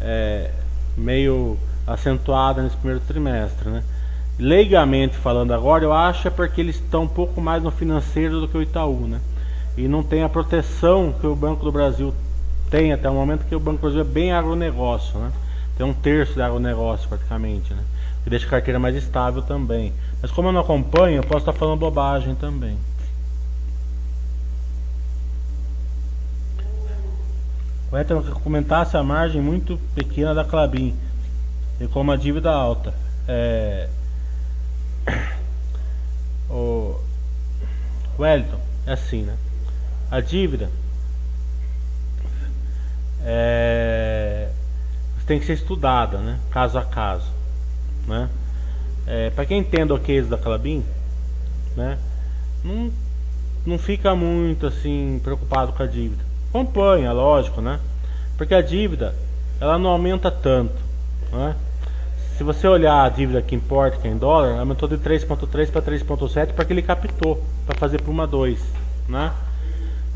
[0.00, 0.50] é,
[0.96, 3.82] meio acentuada nesse primeiro trimestre, né
[4.38, 8.48] leigamente falando agora, eu acho é porque eles estão um pouco mais no financeiro do
[8.48, 9.20] que o Itaú, né?
[9.76, 12.14] E não tem a proteção que o Banco do Brasil
[12.70, 15.32] tem até o momento, que o Banco do Brasil é bem agronegócio, né?
[15.76, 17.82] Tem um terço de agronegócio praticamente, né?
[18.24, 19.92] Que deixa a carteira mais estável também.
[20.20, 22.76] Mas como eu não acompanho, eu posso estar falando bobagem também.
[27.90, 30.94] O Ethan comentasse a margem muito pequena da Clabin
[31.80, 32.92] e como a dívida alta.
[33.28, 33.88] É,
[36.50, 36.98] o
[38.18, 39.36] Wellington, é assim, né?
[40.10, 40.68] A dívida
[43.28, 44.48] é,
[45.26, 46.38] tem que ser estudada, né?
[46.50, 47.28] Caso a caso,
[48.06, 48.30] né?
[49.04, 50.84] É, para quem entende o case da Clabin,
[51.76, 51.98] né?
[52.64, 52.92] Não,
[53.66, 56.24] não fica muito assim preocupado com a dívida.
[56.50, 57.80] Acompanha, lógico, né?
[58.38, 59.14] Porque a dívida
[59.60, 60.76] ela não aumenta tanto,
[61.32, 61.56] né?
[62.36, 65.82] Se você olhar a dívida que importa, que é em dólar, aumentou de 3.3 para
[65.82, 68.62] 3.7 porque ele captou para fazer por uma 2,
[69.08, 69.32] né?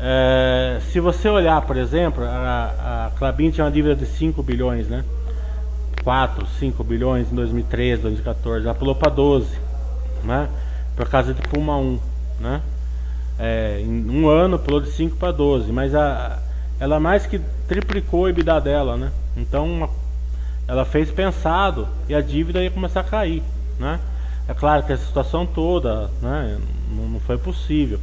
[0.03, 4.87] É, se você olhar, por exemplo, a, a Clabin tinha uma dívida de 5 bilhões,
[4.87, 5.05] né?
[6.03, 9.47] 4, 5 bilhões em 2013, 2014, ela pulou para 12,
[10.23, 10.49] né?
[10.95, 11.99] Por causa de Puma 1,
[12.39, 12.61] né?
[13.37, 16.39] É, em um ano pulou de 5 para 12, mas a,
[16.79, 19.11] ela mais que triplicou o EBITDA dela, né?
[19.37, 19.89] Então uma
[20.67, 23.43] ela fez pensado e a dívida ia começar a cair,
[23.77, 23.99] né?
[24.47, 26.57] É claro que a situação toda, né,
[26.89, 27.99] não, não foi possível,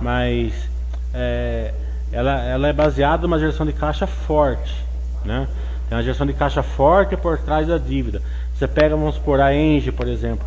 [0.00, 0.67] mas
[1.14, 1.72] é,
[2.12, 4.74] ela, ela é baseada numa geração de caixa forte,
[5.24, 5.48] né?
[5.88, 8.20] Tem uma geração de caixa forte por trás da dívida.
[8.54, 10.46] Você pega, vamos supor, a Enge, por exemplo.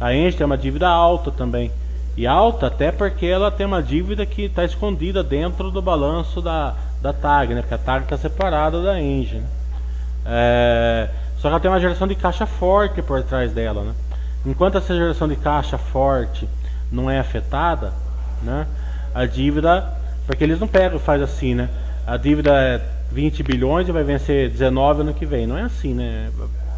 [0.00, 1.70] A Enge tem uma dívida alta também.
[2.16, 6.74] E alta até porque ela tem uma dívida que está escondida dentro do balanço da,
[7.02, 7.60] da TAG, né?
[7.60, 9.36] Porque a TAG está separada da Enge.
[9.36, 9.46] Né?
[10.24, 13.94] É, só que ela tem uma geração de caixa forte por trás dela, né?
[14.44, 16.48] Enquanto essa geração de caixa forte
[16.90, 17.92] não é afetada,
[18.42, 18.66] né?
[19.14, 19.95] A dívida,
[20.26, 21.68] porque eles não pegam, faz assim, né?
[22.06, 22.80] A dívida é
[23.12, 25.46] 20 bilhões e vai vencer 19 ano que vem.
[25.46, 26.30] Não é assim, né?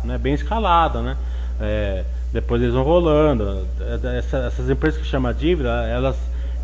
[0.05, 1.17] Não é bem escalada, né?
[1.61, 3.67] É, depois eles vão rolando.
[4.19, 6.17] Essa, essas empresas que chama dívida, elas,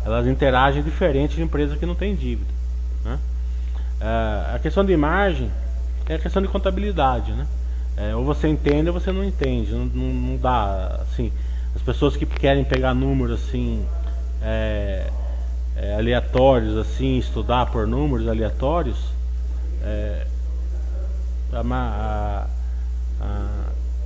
[0.05, 2.49] elas interagem diferente de empresas que não têm dívida.
[3.03, 3.19] Né?
[3.99, 5.51] É, a questão de margem
[6.07, 7.47] é a questão de contabilidade, né?
[7.97, 9.71] É, ou você entende ou você não entende.
[9.71, 11.31] Não, não, não, dá, assim,
[11.75, 13.85] as pessoas que querem pegar números assim
[14.41, 15.09] é,
[15.75, 18.97] é, aleatórios, assim, estudar por números aleatórios,
[19.83, 20.25] é,
[21.51, 22.47] a, a,
[23.21, 23.47] a,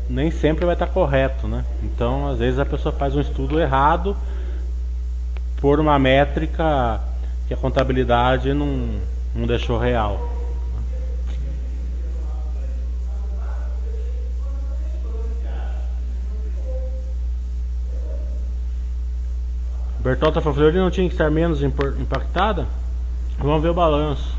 [0.09, 1.63] nem sempre vai estar correto, né?
[1.83, 4.17] Então, às vezes a pessoa faz um estudo errado
[5.57, 6.99] por uma métrica
[7.47, 8.99] que a contabilidade não,
[9.35, 10.38] não deixou real.
[19.99, 22.65] Bertolta falou, não tinha que estar menos impactada?
[23.37, 24.37] Vamos ver o balanço.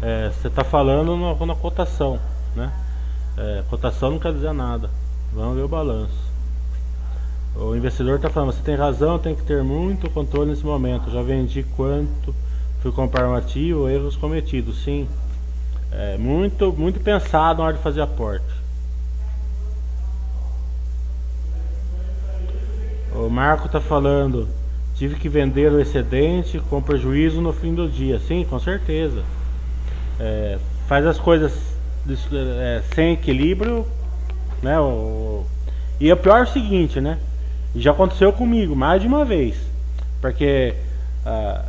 [0.00, 2.18] É, você está falando na, na, cotação,
[2.54, 2.72] né?
[3.36, 4.88] É, cotação não quer dizer nada.
[5.32, 6.30] Vamos ver o balanço.
[7.56, 11.10] O investidor está falando, você tem razão, tem que ter muito controle nesse momento.
[11.10, 12.34] Já vendi quanto
[12.80, 14.82] fui comprar um ativo, erros cometidos.
[14.84, 15.08] Sim,
[15.92, 18.60] é, muito, muito pensado na hora de fazer aporte.
[23.14, 24.48] O Marco está falando,
[25.00, 28.20] Tive que vender o excedente com prejuízo no fim do dia.
[28.20, 29.22] Sim, com certeza.
[30.20, 31.54] É, faz as coisas
[32.30, 33.86] é, sem equilíbrio,
[34.62, 34.78] né?
[34.78, 35.46] O,
[35.98, 37.16] e o pior é o seguinte, né?
[37.74, 39.56] Já aconteceu comigo mais de uma vez.
[40.20, 40.74] Porque
[41.24, 41.64] a,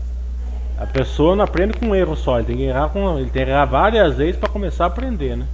[0.79, 3.45] a pessoa não aprende com um erro só, ele tem que errar, com, ele tem
[3.45, 5.45] que errar várias vezes para começar a aprender, né?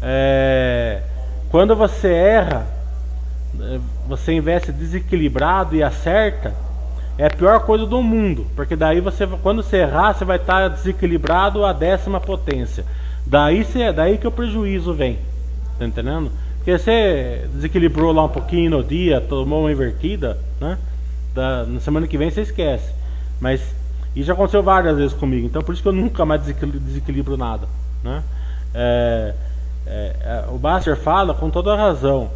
[0.00, 1.02] É,
[1.50, 2.64] quando você erra,
[3.60, 6.54] é, você investe desequilibrado e acerta,
[7.18, 10.68] é a pior coisa do mundo, porque daí você, quando você errar, você vai estar
[10.68, 12.84] desequilibrado a décima potência.
[13.26, 15.18] Daí, você, daí que o prejuízo vem,
[15.78, 16.30] tá entendendo?
[16.56, 20.78] Porque você desequilibrou lá um pouquinho no dia, tomou uma invertida, né?
[21.34, 22.92] Da, na semana que vem você esquece.
[23.40, 23.60] Mas
[24.14, 27.66] isso já aconteceu várias vezes comigo, então por isso que eu nunca mais desequilibro nada,
[28.02, 28.22] né?
[28.74, 29.34] É,
[29.86, 32.30] é, é, o Baster fala com toda a razão.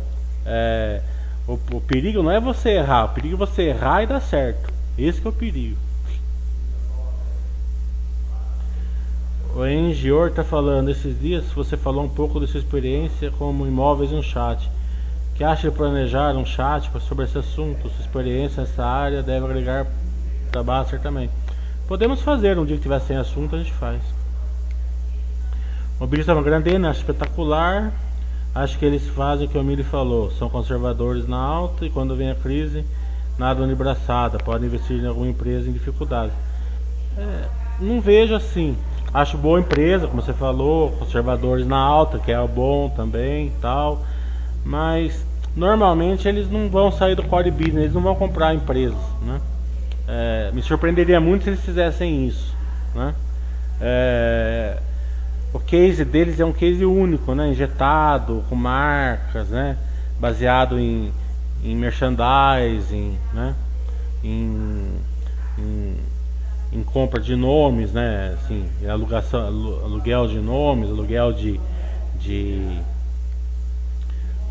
[0.44, 1.00] É,
[1.46, 4.72] o, o, perigo não é você errar, o perigo é você errar e dar certo.
[4.98, 5.76] Esse é o perigo.
[9.54, 14.10] O Engior está falando esses dias, você falou um pouco da sua experiência como imóveis
[14.10, 14.70] no chat.
[15.34, 17.88] Que acha de planejar um chat sobre esse assunto?
[17.88, 19.86] Sua experiência nessa área deve agregar
[20.50, 21.30] para Baster também.
[21.86, 24.02] Podemos fazer, um dia que tiver sem assunto a gente faz.
[26.00, 27.92] O Billy grande, acho espetacular.
[28.56, 32.16] Acho que eles fazem o que o Mili falou, são conservadores na alta e quando
[32.16, 32.86] vem a crise,
[33.38, 36.32] nada de braçada, podem investir em alguma empresa em dificuldade.
[37.18, 37.48] É,
[37.78, 38.74] não vejo assim.
[39.12, 44.00] Acho boa empresa, como você falou, conservadores na alta, que é bom também tal.
[44.64, 45.22] Mas
[45.54, 48.96] normalmente eles não vão sair do core business, eles não vão comprar empresas.
[49.20, 49.38] Né?
[50.08, 52.56] É, me surpreenderia muito se eles fizessem isso.
[52.94, 53.14] Né?
[53.82, 54.78] É,
[55.52, 57.48] o case deles é um case único, né?
[57.48, 59.76] Injetado, com marcas, né?
[60.18, 61.12] Baseado em,
[61.62, 63.54] em merchandising, né?
[64.22, 64.90] Em,
[65.58, 65.96] em,
[66.72, 68.36] em, compra de nomes, né?
[68.38, 71.60] Assim, alugação, aluguel de nomes, aluguel de,
[72.18, 72.80] de,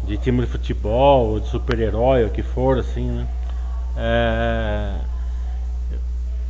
[0.07, 3.27] de time de futebol, de super-herói, o que for, assim, né?
[3.97, 4.93] É,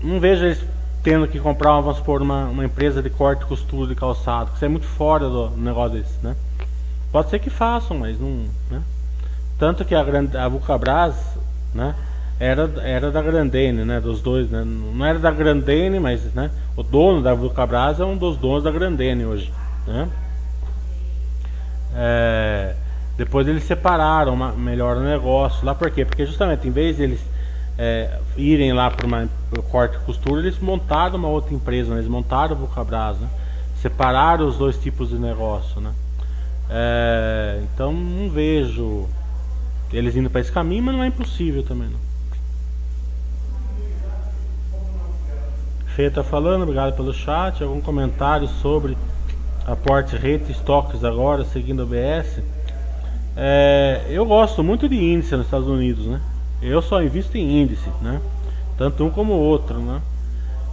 [0.01, 0.63] não vejo eles
[1.05, 4.55] tendo que comprar, vamos supor, uma, uma empresa de corte e costura de calçado, que
[4.55, 6.35] isso é muito fora do negócio desse, né?
[7.11, 8.81] Pode ser que façam, mas não, né?
[9.59, 11.15] Tanto que a, a Vulcabras,
[11.75, 11.93] né?
[12.39, 14.01] Era, era da Grandene, né?
[14.01, 14.63] Dos dois, né?
[14.65, 16.49] Não era da Grandene, mas, né?
[16.75, 19.53] O dono da Vulcabras é um dos donos da Grandene hoje,
[19.85, 20.09] né?
[21.95, 22.75] É,
[23.15, 26.03] depois eles separaram uma, melhor o negócio lá, por quê?
[26.03, 27.21] Porque justamente em vez de eles
[27.77, 29.29] é, irem lá para uma
[29.69, 31.99] corte e costura, eles montaram uma outra empresa, né?
[31.99, 33.27] eles montaram o Vulcabras, né?
[33.81, 35.91] separaram os dois tipos de negócio, né?
[36.69, 39.07] É, então não vejo
[39.93, 41.89] eles indo para esse caminho, mas não é impossível também.
[41.89, 42.05] Não.
[45.95, 47.63] Fê tá falando, obrigado pelo chat.
[47.63, 48.97] Algum comentário sobre
[49.65, 52.41] aporte rede estoques agora, seguindo o BS?
[53.37, 56.21] É, eu gosto muito de índice nos Estados Unidos, né?
[56.65, 58.19] Eu só invisto em índice, né?
[58.77, 60.01] Tanto um como o outro, né?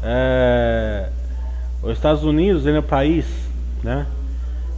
[0.03, 1.09] É,
[1.83, 3.27] os Estados Unidos ele é um país,
[3.83, 4.07] né?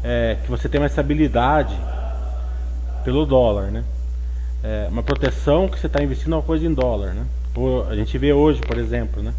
[0.02, 1.74] É, que você tem uma estabilidade
[3.04, 3.84] pelo dólar, né?
[4.62, 7.24] É, uma proteção que você está investindo uma coisa em dólar, né?
[7.88, 9.32] A gente vê hoje, por exemplo, né?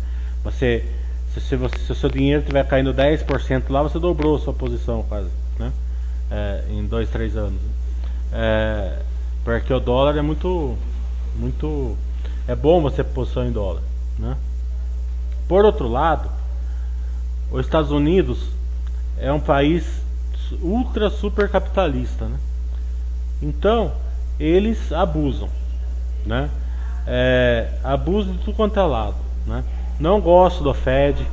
[0.44, 0.86] Você,
[1.34, 5.04] se, se, você, se o seu dinheiro estiver caindo 10% lá, você dobrou sua posição
[5.04, 5.72] quase, né?
[6.32, 7.60] É, em dois, três anos.
[8.32, 9.00] É,
[9.44, 10.78] Porque o dólar é muito.
[11.36, 11.98] Muito.
[12.48, 13.82] É bom você posicionar em dólar.
[14.18, 14.38] Né?
[15.48, 16.30] Por outro lado,
[17.52, 18.50] os Estados Unidos
[19.18, 19.86] é um país
[20.62, 22.26] ultra super capitalista.
[22.26, 22.38] Né?
[23.42, 23.92] Então,
[24.40, 25.50] eles abusam.
[26.26, 26.50] Né?
[27.08, 29.16] É, abusam de tudo quanto é lado.
[29.46, 29.64] Né?
[30.00, 31.26] Não gosto do Fed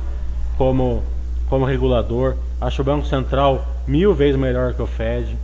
[0.57, 1.03] como,
[1.49, 2.37] como regulador.
[2.59, 5.35] Acho o Banco Central mil vezes melhor que o Fed.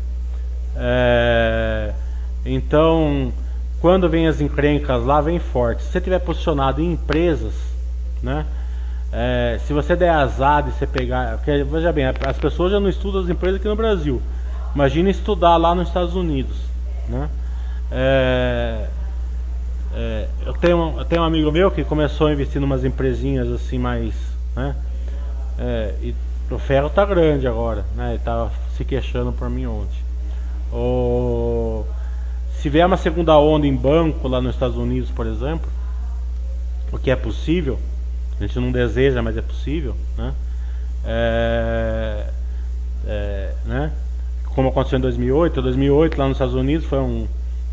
[0.76, 1.94] É,
[2.46, 3.34] então,
[3.82, 5.84] quando vem as encrencas lá, vem forte.
[5.84, 7.54] Se você tiver posicionado em empresas,
[8.22, 8.46] né?
[9.12, 11.38] É, se você der azar de você pegar.
[11.38, 14.22] Porque, veja bem, as pessoas já não estudam as empresas aqui no Brasil.
[14.76, 16.58] Imagina estudar lá nos Estados Unidos.
[17.08, 17.30] Né?
[17.92, 18.88] É,
[19.96, 23.48] é, eu, tenho, eu tenho um amigo meu que começou a investir em umas empresinhas
[23.52, 24.14] assim mais.
[24.56, 24.76] Né?
[25.58, 26.16] É, e
[26.52, 27.84] o ferro tá grande agora.
[27.96, 28.12] Né?
[28.12, 29.98] Ele tava se queixando por mim ontem.
[30.72, 31.84] O,
[32.62, 35.70] se vier uma segunda onda em banco lá nos Estados Unidos, por exemplo,
[36.92, 37.80] o que é possível
[38.40, 40.34] a gente não deseja, mas é possível, né?
[41.06, 42.26] É,
[43.06, 43.92] é, né?
[44.56, 47.28] Como aconteceu em 2008, 2008 lá nos Estados Unidos foi um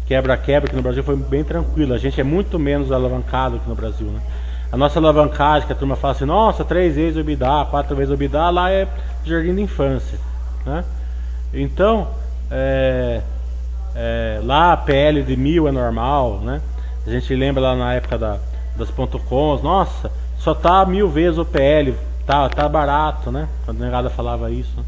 [0.06, 1.94] quebra-quebra que no Brasil foi bem tranquilo.
[1.94, 4.20] A gente é muito menos alavancado que no Brasil, né?
[4.72, 8.10] A nossa alavancagem, que a turma fala assim, nossa, três vezes o EBITDA, quatro vezes
[8.10, 8.88] o EBITDA, lá é
[9.24, 10.18] jardim de infância,
[10.64, 10.84] né?
[11.54, 12.08] Então,
[12.50, 13.22] é,
[13.96, 16.60] é, lá a PL de mil é normal, né?
[17.06, 18.38] A gente lembra lá na época da,
[18.76, 21.94] das ponto .coms, nossa, só tá mil vezes o PL,
[22.26, 23.48] tá, tá barato, né?
[23.64, 24.84] Quando a negada falava isso.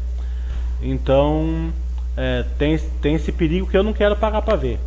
[0.81, 1.71] Então
[2.15, 4.79] é, tem, tem esse perigo que eu não quero pagar para ver.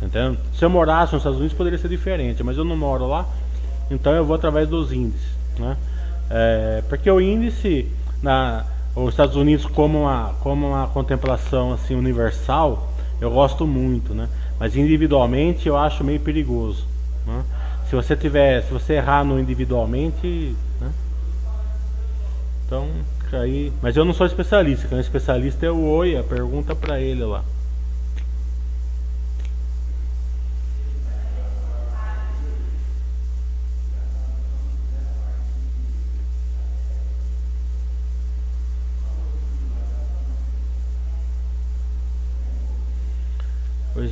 [0.00, 0.38] Tá entendendo?
[0.54, 3.26] Se eu morasse nos Estados Unidos poderia ser diferente, mas eu não moro lá,
[3.90, 5.28] então eu vou através dos índices.
[5.58, 5.76] Né?
[6.30, 7.88] É, porque o índice,
[8.22, 8.64] na,
[8.94, 12.87] os Estados Unidos como uma, como uma contemplação assim universal,
[13.20, 14.28] eu gosto muito, né?
[14.58, 16.86] mas individualmente eu acho meio perigoso.
[17.26, 17.44] Né?
[17.88, 20.92] se você tiver, se você errar no individualmente, né?
[22.66, 22.86] Então,
[23.32, 27.24] aí, mas eu não sou especialista, quem é especialista é o Oia, pergunta para ele
[27.24, 27.42] lá.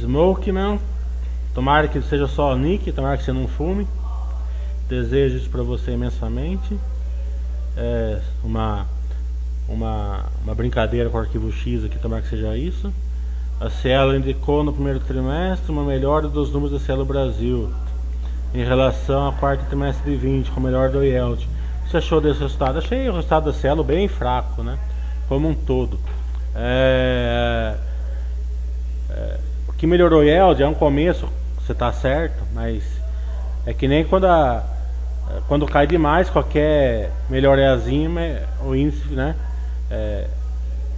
[0.07, 0.79] Smokeman
[1.57, 3.89] Tomara que seja só o nick, tomara que você não fume.
[4.91, 6.79] Desejo isso para você imensamente.
[7.75, 8.87] É uma,
[9.67, 12.93] uma, uma brincadeira com o arquivo X aqui, tomara que seja isso.
[13.59, 17.73] A Cielo indicou no primeiro trimestre uma melhora dos números da Cielo Brasil
[18.55, 21.49] em relação ao quarto trimestre de 20, com melhor do yield.
[21.89, 22.77] Você achou desse resultado?
[22.77, 24.79] Achei o resultado da Cielo bem fraco, né?
[25.27, 25.99] Como um todo.
[26.55, 27.77] É,
[29.09, 29.39] é,
[29.77, 31.29] que melhorou o yield é um começo
[31.67, 32.85] você tá certo, mas
[33.67, 34.63] é que nem quando a,
[35.49, 39.35] quando cai demais qualquer melhoriazinha, o índice, né?
[39.91, 40.29] É,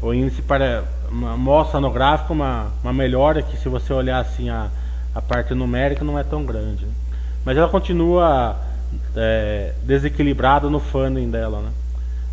[0.03, 4.69] o índice para mostra no gráfico uma, uma melhora que se você olhar assim a,
[5.15, 6.85] a parte numérica não é tão grande.
[6.85, 6.93] Né?
[7.47, 8.57] Mas ela continua
[9.17, 11.63] é, desequilibrada no funding dela.
[11.63, 11.71] Né?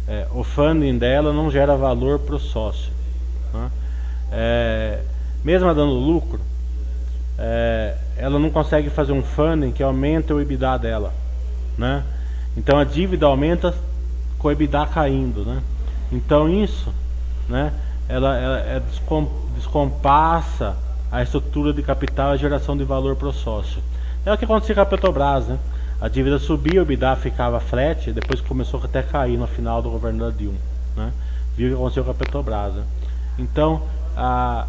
[0.09, 2.91] É, o funding dela não gera valor para o sócio.
[3.53, 3.71] Né?
[4.33, 4.99] É,
[5.45, 6.39] mesmo dando lucro,
[7.37, 11.13] é, ela não consegue fazer um funding que aumente o EBITDA dela,
[11.77, 12.03] né?
[12.57, 13.71] Então a dívida aumenta
[14.39, 15.61] com o EBITDA caindo, né?
[16.11, 16.91] Então isso,
[17.47, 17.71] né?
[18.09, 20.75] Ela, ela é descom, descompassa
[21.11, 23.83] a estrutura de capital e a geração de valor para o sócio.
[24.25, 25.59] É o que aconteceu com a Petrobras, né?
[26.01, 29.91] A dívida subia, o EBITDA ficava flat, depois começou até a cair no final do
[29.91, 30.57] governo da Dilma,
[30.95, 31.13] né?
[31.55, 32.83] Viu o que aconteceu com a Petrobras, né?
[33.37, 33.83] Então,
[34.17, 34.65] a,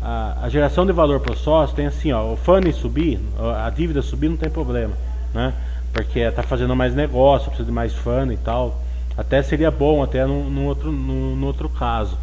[0.00, 3.20] a, a geração de valor para o sócio tem assim, ó, o funding subir,
[3.64, 4.94] a dívida subir não tem problema,
[5.34, 5.52] né?
[5.92, 8.80] Porque está fazendo mais negócio, precisa de mais funding e tal.
[9.16, 12.16] Até seria bom até num outro, num, outro caso.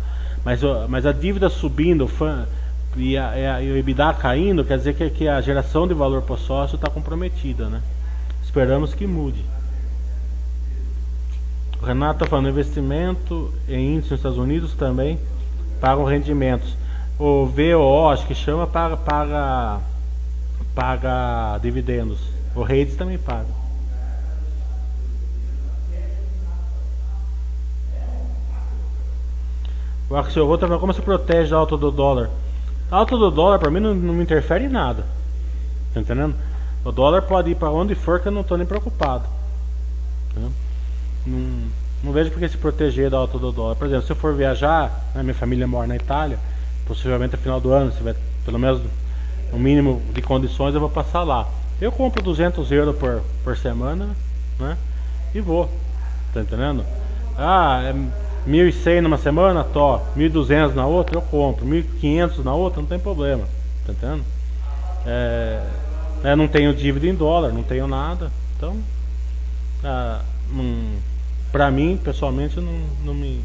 [0.45, 2.45] Mas, mas a dívida subindo fun,
[2.95, 6.35] e, a, e o EBITDA caindo, quer dizer que, que a geração de valor para
[6.35, 7.81] o sócio está comprometida, né?
[8.43, 9.43] Esperamos que mude.
[11.81, 15.19] O Renato está falando investimento em índice nos Estados Unidos também
[15.81, 16.75] pagam rendimentos.
[17.17, 19.79] O VO, acho que chama, paga, paga,
[20.73, 22.19] paga dividendos.
[22.53, 23.47] O Redes também paga.
[30.09, 32.29] O Axel Rota como se protege da alta do dólar.
[32.91, 35.05] A alta do dólar para mim não, não me interfere em nada.
[35.93, 36.35] Tá entendendo?
[36.83, 39.23] O dólar pode ir para onde for que eu não estou nem preocupado.
[40.35, 40.41] Tá?
[41.25, 41.63] Não,
[42.03, 43.75] não vejo porque se proteger da alta do dólar.
[43.75, 46.37] Por exemplo, se eu for viajar, né, minha família mora na Itália
[46.85, 48.81] possivelmente no final do ano, se vai pelo menos
[49.51, 51.47] o mínimo de condições, eu vou passar lá.
[51.81, 54.09] Eu compro 200 euros por, por semana,
[54.59, 54.77] né?
[55.33, 55.69] E vou,
[56.33, 56.85] tá entendendo?
[57.37, 57.93] Ah, é
[58.49, 59.99] 1.100 numa semana, tô.
[60.15, 61.65] 1.200 na outra, eu compro.
[61.65, 63.43] 1.500 na outra, não tem problema,
[63.85, 64.23] tá entendendo?
[65.05, 65.61] É,
[66.23, 68.77] é, não tenho dívida em dólar, não tenho nada, então,
[69.83, 70.21] ah,
[71.51, 72.73] pra mim, pessoalmente, não,
[73.03, 73.41] não me,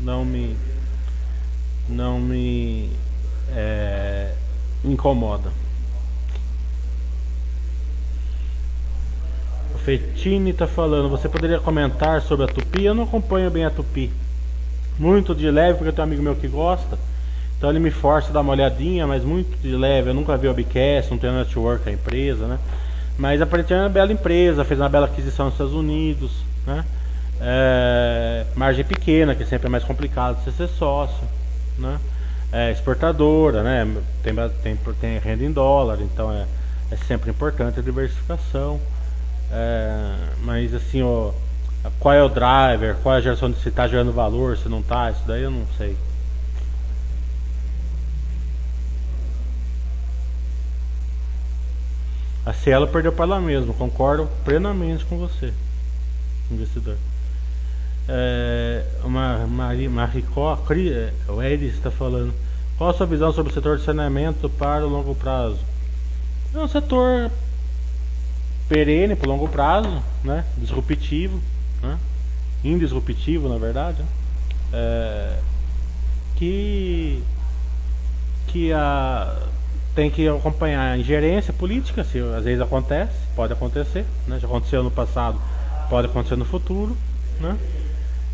[0.00, 0.56] não me,
[1.92, 2.90] não me
[3.54, 4.32] é,
[4.84, 5.50] incomoda.
[9.74, 12.84] O Fetini está falando, você poderia comentar sobre a Tupi?
[12.84, 14.10] Eu não acompanho bem a Tupi.
[14.98, 16.98] Muito de leve, porque eu tenho um amigo meu que gosta.
[17.58, 20.10] Então ele me força a dar uma olhadinha, mas muito de leve.
[20.10, 22.58] Eu nunca vi o Obcast, não tenho network a empresa, né?
[23.16, 26.32] Mas aparentemente é uma bela empresa, fez uma bela aquisição nos Estados Unidos,
[26.66, 26.84] né?
[27.40, 31.22] É, margem pequena, que sempre é mais complicado você ser sócio,
[31.78, 31.98] né?
[32.52, 34.02] é, exportadora, né?
[34.22, 36.46] Tem, tem, tem renda em dólar, então é,
[36.90, 38.78] é sempre importante a diversificação.
[39.50, 41.32] É, mas assim, ó,
[41.98, 44.80] qual é o driver, qual é a geração de se está gerando valor, se não
[44.80, 45.96] está, isso daí eu não sei.
[52.44, 55.52] A Cielo perdeu para ela mesmo, concordo plenamente com você,
[56.50, 56.96] investidor.
[58.08, 62.32] É, uma Maricó, é, o Edis está falando.
[62.76, 65.58] Qual a sua visão sobre o setor de saneamento para o longo prazo?
[66.54, 67.30] É um setor
[68.68, 70.44] perene para o longo prazo, né?
[70.58, 71.40] disruptivo,
[71.82, 71.98] né?
[72.64, 74.08] indisruptivo na verdade, né?
[74.72, 75.38] é,
[76.36, 77.22] que,
[78.48, 79.36] que a,
[79.94, 84.38] tem que acompanhar a ingerência política, se às vezes acontece, pode acontecer, né?
[84.40, 85.40] já aconteceu no passado,
[85.88, 86.96] pode acontecer no futuro.
[87.40, 87.56] Né?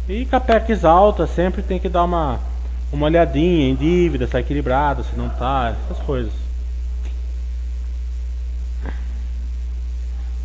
[0.09, 2.41] E capex alta sempre tem que dar uma,
[2.91, 6.33] uma olhadinha em dívida, se é equilibrado, se não tá, essas coisas.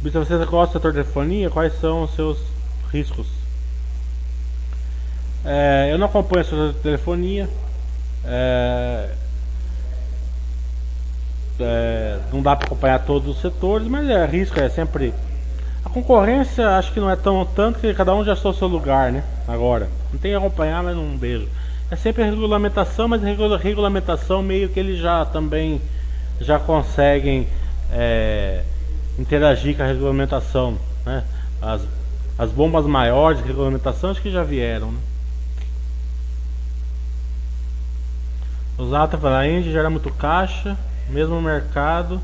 [0.03, 2.37] Se você gosta do setor de telefonia, quais são os seus
[2.91, 3.25] riscos?
[5.45, 7.49] É, eu não acompanho o setor de telefonia.
[8.25, 9.09] É,
[11.57, 15.13] é, não dá para acompanhar todos os setores, mas é risco é sempre
[15.85, 18.67] a concorrência acho que não é tão tanto que cada um já está no seu
[18.67, 19.23] lugar, né?
[19.47, 19.89] Agora.
[20.11, 21.47] Não tem que acompanhar, mas não beijo.
[21.91, 25.81] É sempre a regulamentação, mas a regulamentação meio que eles já também
[26.39, 27.47] já conseguem
[27.91, 28.63] é,
[29.19, 30.77] interagir com a regulamentação.
[31.05, 31.23] Né?
[31.61, 31.81] As,
[32.37, 34.91] as bombas maiores de regulamentação acho que já vieram.
[34.91, 34.99] Né?
[38.77, 40.77] Os atos a Engie gera muito caixa,
[41.09, 42.21] mesmo mercado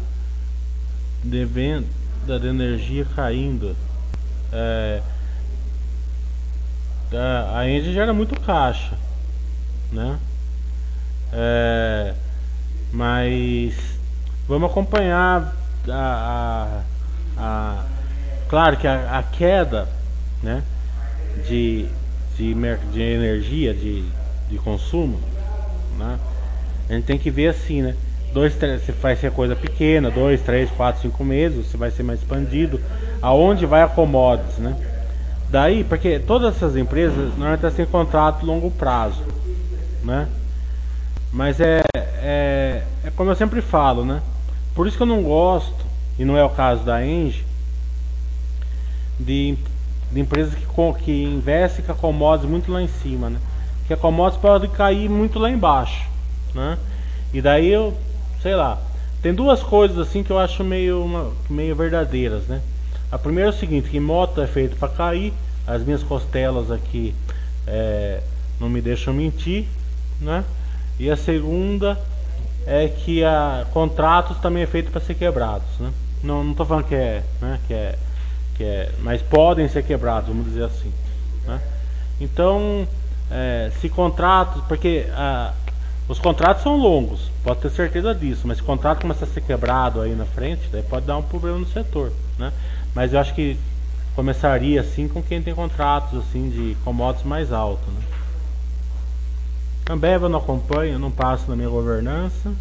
[1.23, 1.98] devendo
[2.37, 3.75] da energia caindo.
[4.51, 5.01] É,
[7.55, 8.93] a Engie gera muito caixa,
[9.91, 10.19] né?
[11.33, 12.13] É,
[12.91, 13.75] mas
[14.47, 15.55] vamos acompanhar
[15.87, 16.83] a,
[17.37, 17.85] a, a
[18.47, 19.87] claro que a, a, queda,
[20.43, 20.63] né?
[21.47, 21.87] De,
[22.35, 22.53] de,
[22.91, 24.03] de energia, de,
[24.49, 25.19] de consumo,
[25.97, 26.19] né?
[26.89, 27.95] A gente tem que ver assim, né?
[28.33, 32.03] Dois, três, se vai ser coisa pequena, dois, três, quatro, cinco meses, se vai ser
[32.03, 32.79] mais expandido,
[33.21, 34.75] aonde vai a commodities, né?
[35.49, 39.23] Daí, porque todas essas empresas normalmente têm contrato longo prazo,
[40.03, 40.27] né?
[41.31, 44.21] Mas é, é, é como eu sempre falo, né?
[44.75, 45.85] Por isso que eu não gosto,
[46.17, 47.43] e não é o caso da Engie,
[49.19, 49.57] de,
[50.11, 50.65] de empresas que,
[51.03, 53.39] que investem com a commodities muito lá em cima, né?
[53.87, 56.07] Que a commodities pode cair muito lá embaixo,
[56.53, 56.77] né?
[57.33, 57.95] E daí eu
[58.41, 58.77] sei lá.
[59.21, 62.61] Tem duas coisas assim que eu acho meio, meio verdadeiras, né?
[63.11, 65.33] A primeira é o seguinte, que moto é feito para cair,
[65.67, 67.13] as minhas costelas aqui
[67.67, 68.21] é,
[68.59, 69.65] não me deixam mentir,
[70.21, 70.43] né?
[70.99, 71.99] E a segunda
[72.65, 75.91] é que a, contratos também é feito para ser quebrados, né?
[76.23, 77.59] Não, não tô falando que é, né?
[77.67, 77.95] Que é,
[78.55, 80.91] que é, mas podem ser quebrados, vamos dizer assim,
[81.45, 81.59] né?
[82.21, 82.87] Então,
[83.31, 85.53] é, se contratos, porque a,
[86.09, 89.41] os contratos são longos, pode ter certeza disso, mas se o contrato começa a ser
[89.41, 92.51] quebrado aí na frente, daí pode dar um problema no setor, né?
[92.95, 93.55] Mas eu acho que
[94.15, 98.01] começaria assim com quem tem contratos assim de commodities mais altos, né?
[99.87, 102.51] Ambev eu não acompanho, não passo na minha governança.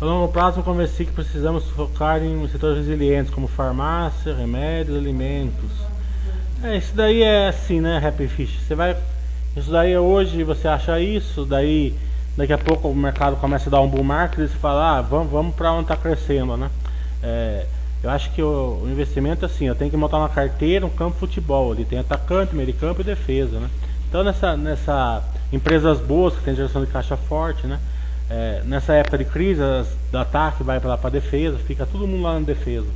[0.00, 5.70] A longo prazo, eu convenci que precisamos focar em setores resilientes, como farmácia, remédios, alimentos.
[6.62, 8.60] É, isso daí é assim, né, Happy Fish?
[8.60, 8.96] Você vai.
[9.56, 11.96] Isso daí é hoje você acha isso, daí
[12.36, 15.02] daqui a pouco o mercado começa a dar um bull market e você fala, ah,
[15.02, 16.70] vamos, vamos para onde está crescendo, né?
[17.20, 17.66] É,
[18.00, 21.14] eu acho que o, o, investimento assim, eu tenho que montar uma carteira, um campo
[21.14, 23.68] de futebol, ali tem atacante, meio campo e defesa, né?
[24.08, 27.80] Então nessa, nessa empresas boas que tem geração de caixa forte, né?
[28.30, 32.22] É, nessa época de crise, as, do ataque vai para a defesa, fica todo mundo
[32.22, 32.86] lá na defesa.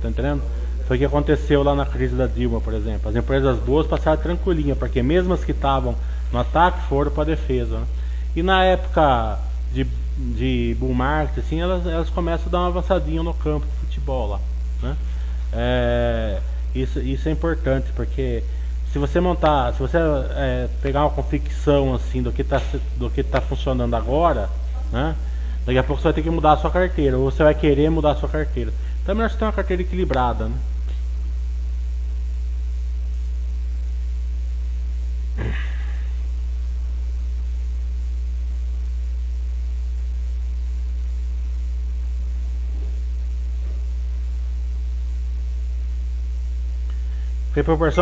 [0.00, 0.42] Tá entendendo?
[0.86, 3.10] Foi o que aconteceu lá na crise da Dilma, por exemplo.
[3.10, 5.94] As empresas boas passaram tranquilinha, porque mesmo as que estavam
[6.32, 7.78] no ataque foram para a defesa.
[7.78, 7.86] Né?
[8.36, 9.38] E na época
[9.72, 13.86] de, de bull market, assim, elas, elas começam a dar uma avançadinha no campo de
[13.86, 14.40] futebol lá.
[14.82, 14.96] Né?
[15.52, 16.38] É,
[16.74, 18.42] isso, isso é importante, porque
[18.92, 22.60] se você montar, se você é, pegar uma confecção assim do que está
[22.96, 24.48] do que tá funcionando agora,
[24.92, 25.14] né?
[25.66, 27.90] Daqui a pouco você vai ter que mudar a sua carteira, ou você vai querer
[27.90, 28.72] mudar a sua carteira.
[29.02, 30.56] Então é melhor você ter uma carteira equilibrada, né?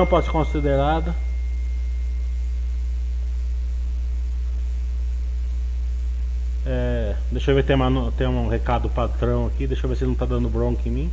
[0.08, 1.25] Pode ser considerada?
[7.30, 10.08] Deixa eu ver, tem, uma, tem um recado patrão aqui, deixa eu ver se ele
[10.08, 11.10] não está dando bronca em mim.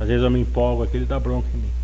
[0.00, 1.83] Às vezes eu me empolgo aqui, ele dá bronca em mim.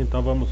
[0.00, 0.50] Então vamos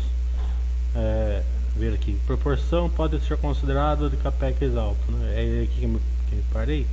[0.94, 1.42] é,
[1.76, 2.16] ver aqui.
[2.26, 5.10] Proporção pode ser considerada de capex alto.
[5.10, 5.34] Né?
[5.34, 6.00] É aqui que me,
[6.30, 6.86] me parei.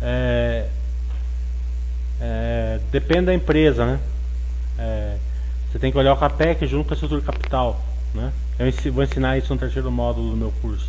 [0.00, 0.68] É,
[2.20, 4.00] é, depende da empresa, né?
[4.78, 5.16] É,
[5.70, 7.80] você tem que olhar o capex junto com a estrutura capital,
[8.14, 8.32] né?
[8.58, 10.88] Eu vou ensinar isso no terceiro módulo do meu curso.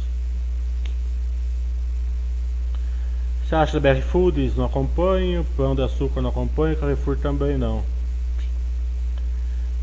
[3.47, 4.56] Você acha da BR Foods?
[4.56, 5.43] Não acompanho.
[5.58, 6.78] Pão de açúcar não acompanho.
[6.78, 7.84] Carrefour também não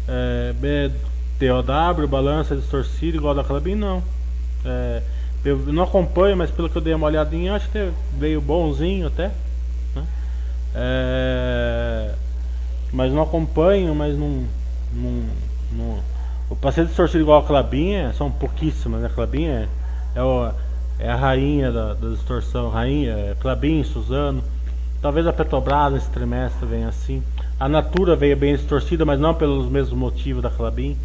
[0.09, 0.55] é,
[1.39, 4.03] BTOW, balança distorcida igual da Clabin, não.
[4.65, 5.03] É,
[5.45, 9.31] eu não acompanho, mas pelo que eu dei uma olhadinha, acho que veio bonzinho até.
[9.95, 10.05] Né?
[10.75, 12.15] É,
[12.93, 14.45] mas não acompanho, mas não.
[14.93, 15.25] não,
[15.73, 16.17] não
[16.49, 19.11] o passeio distorcido igual a Clabinha são pouquíssimas, né?
[19.13, 19.69] Clabinha
[20.15, 20.51] é, é, o,
[20.99, 24.43] é a rainha da, da distorção, rainha, é Clabin, Suzano.
[25.03, 27.23] Talvez a Petrobras nesse trimestre venha assim.
[27.59, 30.97] A Natura veio bem distorcida, mas não pelos mesmos motivos da Clabin,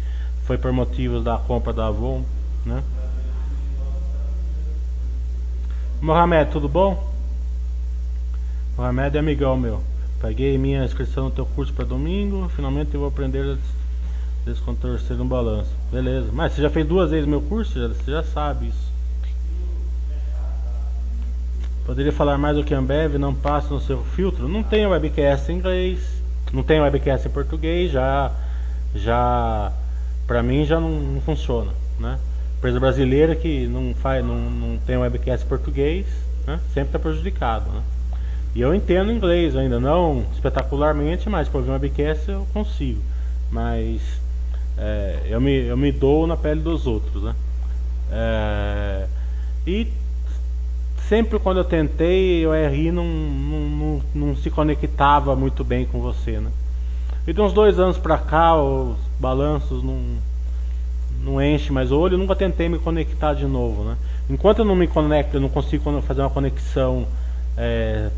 [0.44, 2.22] foi por motivos da compra da Avon,
[2.66, 2.82] né?
[6.00, 7.10] Mohamed, tudo bom?
[8.76, 9.80] Mohamed é amigão meu.
[10.20, 13.56] Peguei minha inscrição no teu curso para domingo, finalmente eu vou aprender a
[14.44, 15.70] descontorcer um balanço.
[15.90, 16.28] Beleza.
[16.32, 17.88] Mas você já fez duas vezes meu curso?
[17.88, 18.92] Você já sabe isso.
[21.86, 24.48] Poderia falar mais do que Ambev não passa no seu filtro?
[24.48, 26.21] Não tem webcast em inglês.
[26.52, 28.30] Não tem webcast em português, já
[28.94, 29.72] já
[30.26, 32.18] para mim já não, não, funciona, né?
[32.58, 36.06] Empresa brasileira que não faz, não, não tem webcast em português,
[36.46, 36.60] né?
[36.72, 37.82] sempre está prejudicado, né?
[38.54, 43.00] E eu entendo inglês ainda, não espetacularmente, mas por ver um webcast eu consigo.
[43.50, 44.02] Mas
[44.76, 47.34] é, eu, me, eu me dou na pele dos outros, né?
[48.10, 49.06] É,
[49.66, 49.88] e
[51.08, 56.00] sempre quando eu tentei, o RI não, não, não, não, se conectava muito bem com
[56.00, 56.50] você, né?
[57.26, 59.98] E de uns dois anos pra cá, os balanços não,
[61.22, 63.96] não enchem mais o olho, eu nunca tentei me conectar de novo, né?
[64.28, 67.06] Enquanto eu não me conecto, eu não consigo fazer uma conexão.
[67.56, 68.10] É,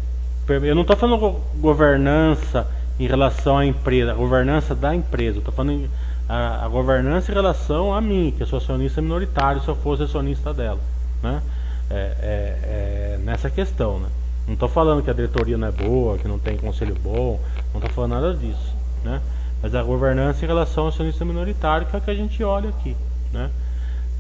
[0.49, 2.67] eu não estou falando governança
[2.99, 5.89] em relação à empresa, a governança da empresa, estou falando
[6.29, 10.05] a, a governança em relação a mim, que eu sou acionista minoritário, se eu fosse
[10.05, 10.79] acionista dela,
[11.23, 11.43] né?
[11.91, 14.09] É, é, é nessa questão, né?
[14.47, 17.41] Não estou falando que a diretoria não é boa, que não tem conselho bom,
[17.73, 19.21] não estou falando nada disso, né?
[19.63, 22.69] Mas a governança em relação ao acionista minoritário que é o que a gente olha
[22.69, 22.95] aqui,
[23.33, 23.51] né?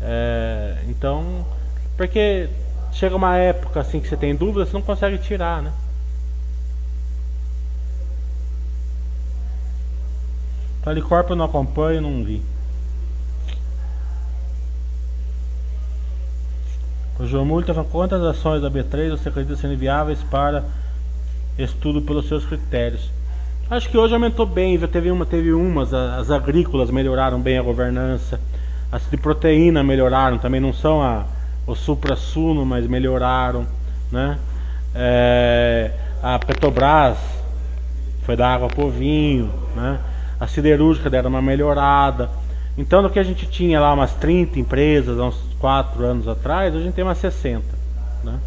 [0.00, 1.46] É, então,
[1.96, 2.48] porque
[2.92, 5.72] chega uma época assim que você tem dúvida, você não consegue tirar, né?
[10.82, 12.42] Talicorp eu não acompanho, não vi.
[17.18, 20.64] O João Multa tá quantas ações da B3 você acredita serem viáveis para
[21.56, 23.08] estudo pelos seus critérios?
[23.70, 27.62] Acho que hoje aumentou bem, já teve uma, teve umas, as agrícolas melhoraram bem a
[27.62, 28.40] governança,
[28.90, 31.24] as de proteína melhoraram, também não são a,
[31.66, 33.64] o supra-suno, mas melhoraram,
[34.10, 34.36] né?
[34.92, 37.16] É, a Petrobras
[38.22, 40.00] foi da água pro vinho, né?
[40.40, 42.28] A siderúrgica deram uma melhorada.
[42.76, 46.82] Então, no que a gente tinha lá umas 30 empresas, uns 4 anos atrás, hoje
[46.82, 47.64] a gente tem umas 60.
[48.22, 48.38] Né?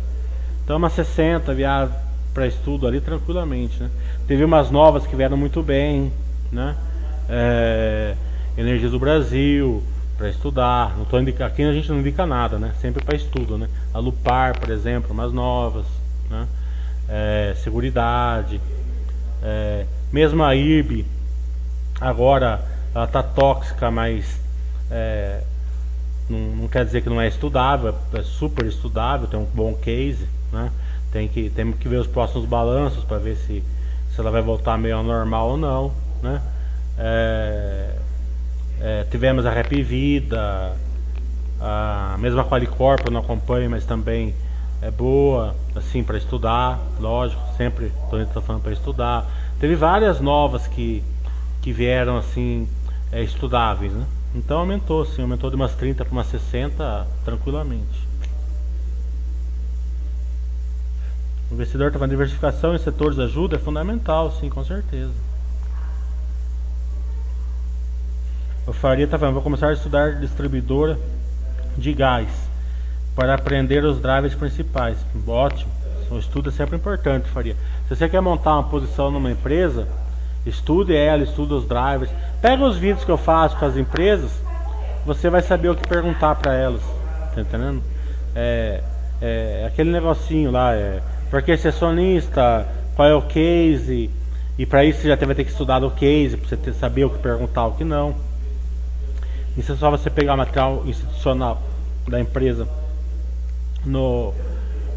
[0.63, 1.97] Então, umas 60 viagens
[2.31, 3.81] para estudo ali tranquilamente.
[3.81, 3.89] Né?
[4.27, 6.13] Teve umas novas que vieram muito bem.
[6.51, 6.75] Né?
[7.27, 8.15] É,
[8.55, 9.81] Energias do Brasil,
[10.15, 10.95] para estudar.
[10.95, 12.71] Não tô indica, aqui a gente não indica nada, né?
[12.79, 13.57] sempre para estudo.
[13.57, 13.67] Né?
[13.95, 15.87] A Lupar, por exemplo, umas novas.
[16.29, 16.47] Né?
[17.09, 18.61] É, Seguridade.
[19.41, 21.03] É, mesmo a IRB,
[21.99, 22.63] agora
[22.93, 24.39] ela está tóxica, mas
[24.91, 25.41] é,
[26.29, 30.27] não, não, quer dizer que não é estudável, é super estudável, tem um bom case,
[30.51, 30.71] né?
[31.11, 33.63] Tem que, temos que ver os próximos balanços para ver se,
[34.13, 36.41] se ela vai voltar meio ao normal ou não, né?
[36.97, 37.95] É,
[38.81, 40.75] é, tivemos a Rap Vida,
[41.59, 44.35] a mesma Qualicorp eu não acompanho, mas também
[44.81, 49.25] é boa, assim, para estudar, lógico, sempre estou falando para estudar.
[49.59, 51.03] Teve várias novas que,
[51.61, 52.67] que vieram assim
[53.11, 54.05] é, estudáveis, né?
[54.37, 58.07] Então aumentou, sim, aumentou de umas 30 para umas 60 tranquilamente.
[61.49, 65.11] O investidor está falando diversificação em setores ajuda é fundamental, sim, com certeza.
[68.67, 70.99] O Faria está falando, vou começar a estudar distribuidora
[71.75, 72.29] de gás
[73.15, 74.99] para aprender os drivers principais.
[75.25, 75.71] Ótimo,
[76.11, 77.55] o estudo é sempre importante, Faria.
[77.87, 79.87] Se você quer montar uma posição numa empresa,
[80.47, 82.09] Estude ela, estude os drivers.
[82.41, 84.31] Pega os vídeos que eu faço com as empresas,
[85.05, 86.81] você vai saber o que perguntar para elas.
[87.35, 87.81] Tá entendendo?
[88.35, 88.81] É,
[89.21, 94.09] é, aquele negocinho lá, é, porque ser sonista, qual é o case,
[94.57, 97.05] e para isso você já vai ter que estudar o case, para você ter, saber
[97.05, 98.15] o que perguntar, o que não.
[99.57, 101.61] Isso é só você pegar material institucional
[102.07, 102.67] da empresa
[103.85, 104.33] no,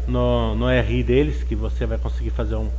[0.07, 2.69] no, no RI deles, que você vai conseguir fazer um,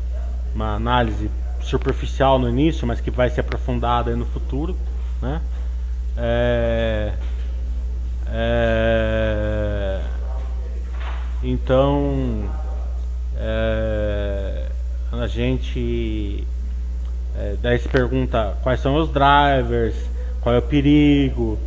[0.55, 1.29] uma análise
[1.63, 4.77] superficial no início, mas que vai ser aprofundada no futuro,
[5.21, 5.41] né?
[6.17, 7.13] É,
[8.29, 10.01] é,
[11.43, 12.45] então
[13.37, 14.67] é,
[15.13, 16.47] a gente
[17.37, 19.95] é, daí se pergunta quais são os drivers,
[20.41, 21.59] qual é o perigo,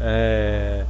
[0.00, 0.84] é,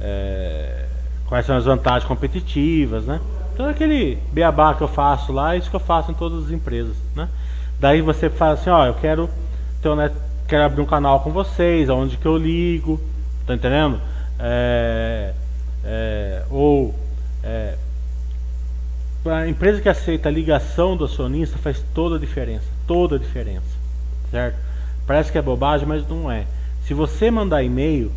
[0.00, 0.84] é,
[1.26, 3.20] quais são as vantagens competitivas, né?
[3.54, 6.50] Então aquele beabá que eu faço lá, é isso que eu faço em todas as
[6.50, 7.28] empresas, né?
[7.80, 9.30] Daí você fala assim, ó, eu quero
[9.80, 10.10] ter, né,
[10.46, 13.00] quero abrir um canal com vocês, aonde que eu ligo,
[13.46, 13.98] tá entendendo?
[14.38, 15.32] É,
[15.82, 16.94] é, ou
[17.42, 17.76] é,
[19.24, 23.64] a empresa que aceita a ligação do acionista faz toda a diferença, toda a diferença,
[24.30, 24.58] certo?
[25.06, 26.44] Parece que é bobagem, mas não é.
[26.84, 28.12] Se você mandar e-mail,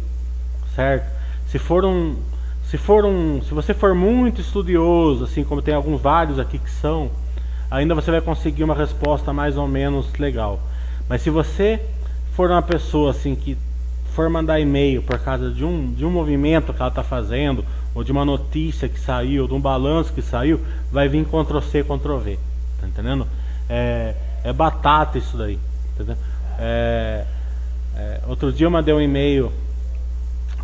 [0.76, 1.10] certo?
[1.48, 2.18] Se for um,
[2.66, 6.70] se for um, se você for muito estudioso, assim como tem alguns vários aqui que
[6.70, 7.10] são,
[7.74, 10.60] ainda você vai conseguir uma resposta mais ou menos legal.
[11.10, 11.82] Mas se você
[12.34, 13.58] for uma pessoa assim que
[14.14, 17.66] for mandar e-mail por causa de um, de um movimento que ela está fazendo,
[17.96, 20.62] ou de uma notícia que saiu, de um balanço que saiu,
[20.92, 22.40] vai vir Ctrl C, Ctrl V.
[22.80, 23.28] Tá entendendo?
[23.68, 24.14] É,
[24.44, 25.58] é batata isso daí.
[26.60, 27.26] É,
[27.96, 29.52] é, outro dia eu mandei um e-mail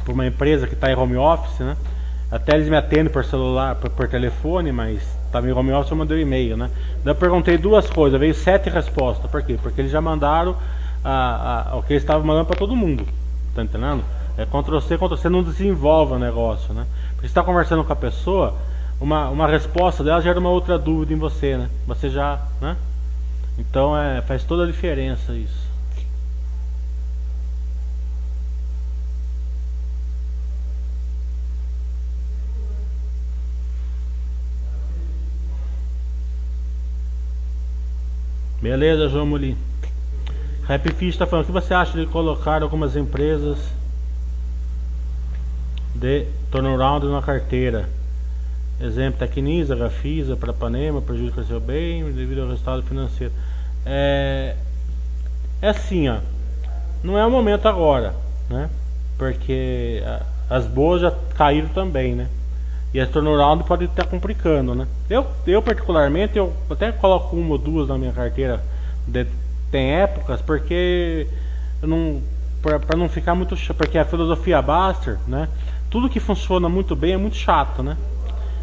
[0.04, 1.76] para uma empresa que está em home office, né?
[2.32, 5.98] Até eles me atendem por celular, por, por telefone, mas estava em home office, eu
[5.98, 6.70] mandei um e-mail, né?
[7.04, 9.30] Daí eu perguntei duas coisas, veio sete respostas.
[9.30, 9.58] Por quê?
[9.62, 10.56] Porque eles já mandaram
[11.04, 13.06] a, a, o que eles estavam mandando para todo mundo.
[13.56, 14.04] Tá entendendo?
[14.38, 16.86] É Ctrl C, Ctrl C não desenvolve o negócio, né?
[17.12, 18.56] Porque você está conversando com a pessoa,
[19.00, 21.70] uma, uma resposta dela gera uma outra dúvida em você, né?
[21.88, 22.76] Você já, né?
[23.58, 25.69] Então é, faz toda a diferença isso.
[38.62, 39.58] Beleza, João Muli.
[40.68, 43.58] Happy Fish está falando, o que você acha de colocar algumas empresas
[45.96, 47.90] de turnaround na carteira?
[48.82, 53.34] Exemplo, Tecnisa, Gafisa, para Panema, prejuízo cresceu bem devido ao resultado financeiro.
[53.86, 54.56] É,
[55.62, 56.18] é assim, ó.
[57.02, 58.14] Não é o momento agora,
[58.50, 58.70] né?
[59.18, 60.04] Porque
[60.50, 62.28] as boas já caíram também, né?
[62.94, 64.88] E a turnaround pode estar complicando, né?
[65.10, 68.64] Eu, eu particularmente, eu até coloco uma ou duas na minha carteira.
[69.08, 69.28] De,
[69.72, 71.28] tem épocas, porque
[71.82, 72.22] não
[72.62, 75.48] para não ficar muito chato, porque a filosofia Baster, né?
[75.90, 77.96] Tudo que funciona muito bem é muito chato, né?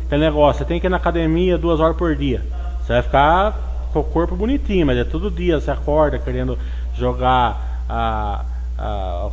[0.04, 2.42] Aquele negócio, você tem que ir na academia duas horas por dia.
[2.82, 6.58] Você vai ficar com o corpo bonitinho, mas é todo dia você acorda querendo
[6.94, 8.44] jogar a
[8.78, 9.28] a,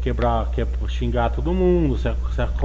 [0.00, 0.48] quebrar,
[0.88, 2.12] xingar todo mundo, você,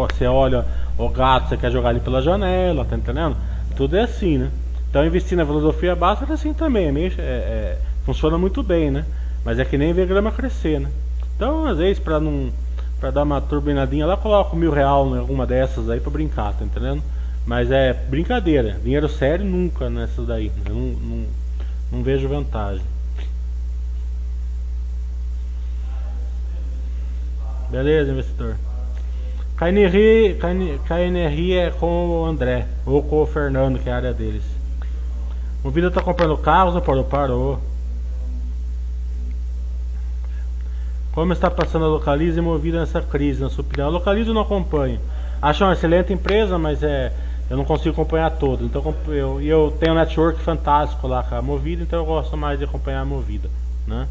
[0.07, 0.65] você, olha
[0.97, 3.35] o gato, você quer jogar ele pela janela, tá entendendo?
[3.75, 4.51] Tudo é assim, né?
[4.89, 8.89] Então investir na filosofia básica é assim também, é meio, é, é, funciona muito bem,
[8.89, 9.05] né?
[9.43, 10.89] Mas é que nem ver grama crescer, né?
[11.35, 12.51] Então, às vezes, para não,
[12.99, 16.65] Pra dar uma turbinadinha lá, coloco mil real em alguma dessas aí pra brincar, tá
[16.65, 17.03] entendendo?
[17.45, 18.79] Mas é brincadeira.
[18.83, 20.51] Dinheiro sério nunca nessas daí.
[20.65, 21.25] Eu não, não,
[21.91, 22.83] não vejo vantagem.
[27.70, 28.55] Beleza, investidor.
[29.57, 30.38] KNRI,
[30.88, 34.43] KNRI é com o André, ou com o Fernando, que é a área deles.
[35.63, 37.03] O Vida tá comprando carros ou parou?
[37.03, 37.59] Parou.
[41.11, 43.88] Como está passando a Localiza e movida nessa crise, na sua opinião?
[43.88, 44.99] A Localiza eu não acompanho.
[45.41, 47.11] Acho uma excelente empresa, mas é,
[47.49, 48.63] eu não consigo acompanhar todo.
[48.63, 52.59] Então eu, eu tenho um network fantástico lá com a Movida, então eu gosto mais
[52.59, 53.49] de acompanhar a Movida.
[53.88, 54.07] Né?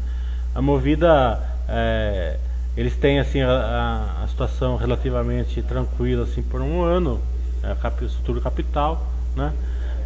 [0.53, 2.37] A Movida, é,
[2.77, 7.19] eles têm assim a, a, situação relativamente tranquila assim por um ano,
[7.63, 9.03] é, estrutura capital,
[9.35, 9.51] né?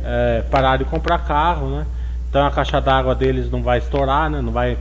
[0.03, 1.85] É, parar de comprar carro, né?
[2.29, 4.41] Então a caixa d'água deles não vai estourar, né?
[4.41, 4.77] Não vai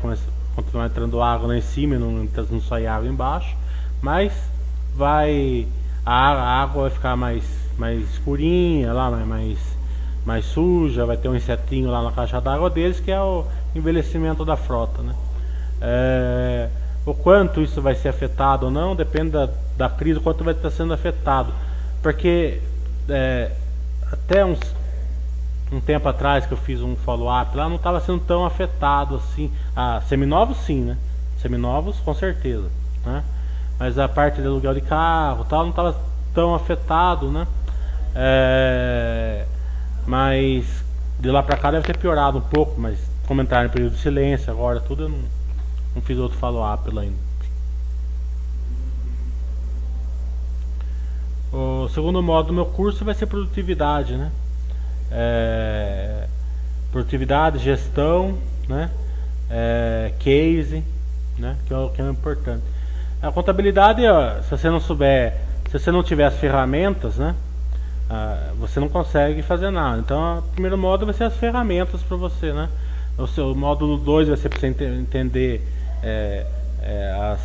[0.55, 3.57] continuar entrando água lá em cima não, não sair água embaixo,
[4.01, 4.33] mas
[4.95, 5.67] vai
[6.07, 7.45] a água vai ficar mais
[7.77, 9.59] mais escurinha lá, mais,
[10.25, 14.45] mais suja, vai ter um insetinho lá na caixa d'água deles que é o envelhecimento
[14.45, 15.15] da frota, né?
[15.81, 16.69] É,
[17.11, 20.55] o quanto isso vai ser afetado ou não depende da, da crise, o quanto vai
[20.55, 21.53] estar sendo afetado,
[22.03, 22.61] porque
[23.09, 23.51] é,
[24.13, 24.59] até uns
[25.73, 29.53] um tempo atrás que eu fiz um follow-up lá, não estava sendo tão afetado assim.
[29.75, 30.99] Ah, seminovos sim, né?
[31.41, 32.69] Seminovos com certeza,
[33.07, 33.23] né?
[33.79, 35.97] Mas a parte de aluguel de carro tal não estava
[36.35, 37.47] tão afetado, né?
[38.15, 39.45] É,
[40.07, 40.85] mas
[41.21, 44.51] de lá para cá deve ter piorado um pouco, mas comentário em período de silêncio
[44.51, 45.19] agora, tudo eu não,
[45.95, 47.31] não fiz outro follow-up ainda.
[51.53, 54.31] O segundo modo do meu curso vai ser produtividade, né?
[55.11, 56.27] é,
[56.93, 58.39] produtividade, gestão,
[58.69, 58.91] né?
[59.51, 60.85] É, case,
[61.39, 61.57] né?
[61.67, 62.63] Que é o que é importante.
[63.21, 65.35] A contabilidade, ó, se você não souber,
[65.71, 67.35] se você não tiver as ferramentas, né?
[68.09, 69.99] Ah, você não consegue fazer nada.
[69.99, 72.69] Então, o primeiro modo vai ser as ferramentas para você, né?
[73.19, 75.67] O seu módulo 2 vai ser para você entender
[76.03, 76.47] é,
[76.83, 77.41] é, as,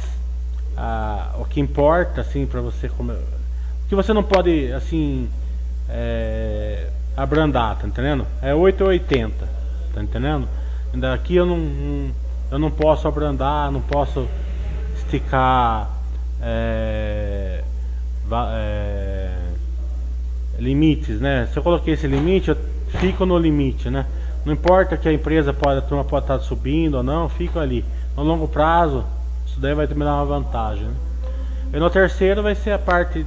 [0.78, 5.30] a, o que importa, assim, para você como, o que você não pode, assim,
[5.90, 8.26] é, abrandar, tá entendendo?
[8.42, 9.48] É 8 ou 80,
[9.94, 10.48] tá entendendo?
[10.94, 12.12] Daqui eu não,
[12.52, 14.28] eu não posso abrandar, não posso
[14.96, 15.90] esticar
[16.42, 17.64] é,
[18.54, 19.32] é,
[20.60, 21.48] limites, né?
[21.52, 22.58] Se eu coloquei esse limite, eu
[23.00, 24.06] fico no limite, né?
[24.46, 27.84] Não importa que a empresa pode, a turma pode estar subindo ou não, fico ali.
[28.16, 29.04] No longo prazo,
[29.46, 30.86] isso daí vai dar uma vantagem.
[30.86, 30.94] Né?
[31.74, 33.26] E no terceiro vai ser a parte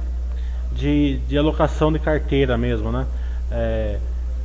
[0.71, 3.05] de, de alocação de carteira mesmo, né?
[3.51, 3.97] é,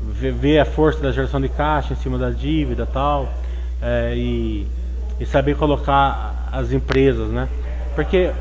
[0.03, 3.29] ver a força da geração de caixa em cima da dívida tal
[3.81, 4.67] é, e,
[5.21, 7.49] e saber colocar as empresas, né?
[7.95, 8.33] Porque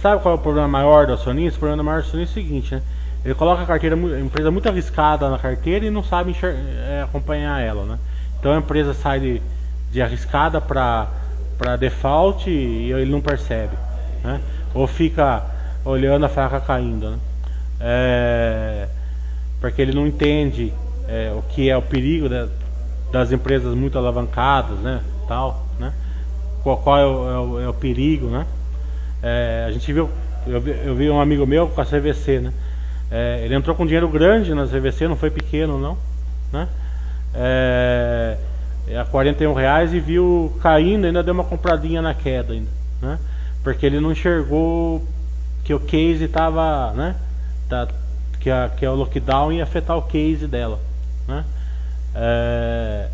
[0.00, 1.56] sabe qual é o problema maior do acionista?
[1.56, 2.82] O problema maior do acionista é o seguinte, né?
[3.24, 7.60] Ele coloca a carteira, a empresa muito arriscada na carteira e não sabe é, acompanhar
[7.60, 7.98] ela, né?
[8.38, 9.42] Então a empresa sai de,
[9.96, 13.74] de arriscada para default e ele não percebe,
[14.22, 14.42] né?
[14.74, 15.42] Ou fica
[15.86, 17.18] olhando a faca caindo, né?
[17.80, 18.88] É,
[19.58, 20.70] porque ele não entende
[21.08, 22.46] é, o que é o perigo né,
[23.10, 25.94] das empresas muito alavancadas, né, tal, né,
[26.62, 28.46] qual, qual é, o, é, o, é, perigo, né.
[29.22, 30.10] É, a gente viu,
[30.46, 32.52] eu vi, eu vi, um amigo meu com a CVC, né,
[33.10, 35.96] é, ele entrou com dinheiro grande na CVC, não foi pequeno não,
[36.52, 36.68] né,
[38.86, 42.70] é, a 41 reais e viu caindo, ainda deu uma compradinha na queda ainda,
[43.00, 43.18] né,
[43.62, 45.02] porque ele não enxergou
[45.64, 47.16] que o case estava, né,
[47.68, 47.88] tá,
[48.40, 50.78] que, a, que o lockdown ia afetar o case dela.
[51.26, 51.44] Né?
[52.14, 53.08] É,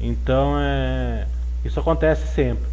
[0.00, 1.26] então é,
[1.64, 2.66] isso acontece sempre.